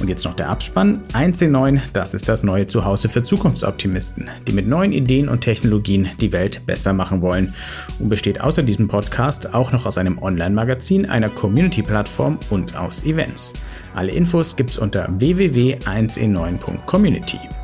[0.00, 1.02] Und jetzt noch der Abspann.
[1.12, 6.32] 1C9, das ist das neue Zuhause für Zukunftsoptimisten, die mit neuen Ideen und Technologien die
[6.32, 7.54] Welt besser machen wollen
[7.98, 13.52] und besteht außer diesem Podcast auch noch aus einem Online-Magazin, einer Community-Plattform und aus Events.
[13.94, 17.61] Alle Infos gibt's unter www.1e9.community.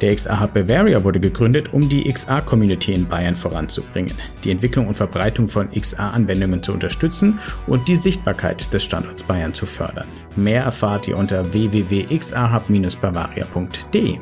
[0.00, 5.46] Der Hub Bavaria wurde gegründet, um die XR-Community in Bayern voranzubringen, die Entwicklung und Verbreitung
[5.48, 10.08] von XR-Anwendungen zu unterstützen und die Sichtbarkeit des Standorts Bayern zu fördern.
[10.36, 14.18] Mehr erfahrt ihr unter www.xrhub-bavaria.de.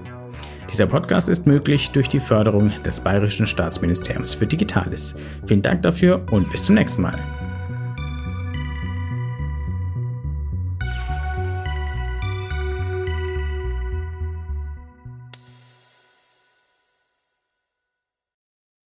[0.71, 5.15] Dieser Podcast ist möglich durch die Förderung des Bayerischen Staatsministeriums für Digitales.
[5.47, 7.19] Vielen Dank dafür und bis zum nächsten Mal.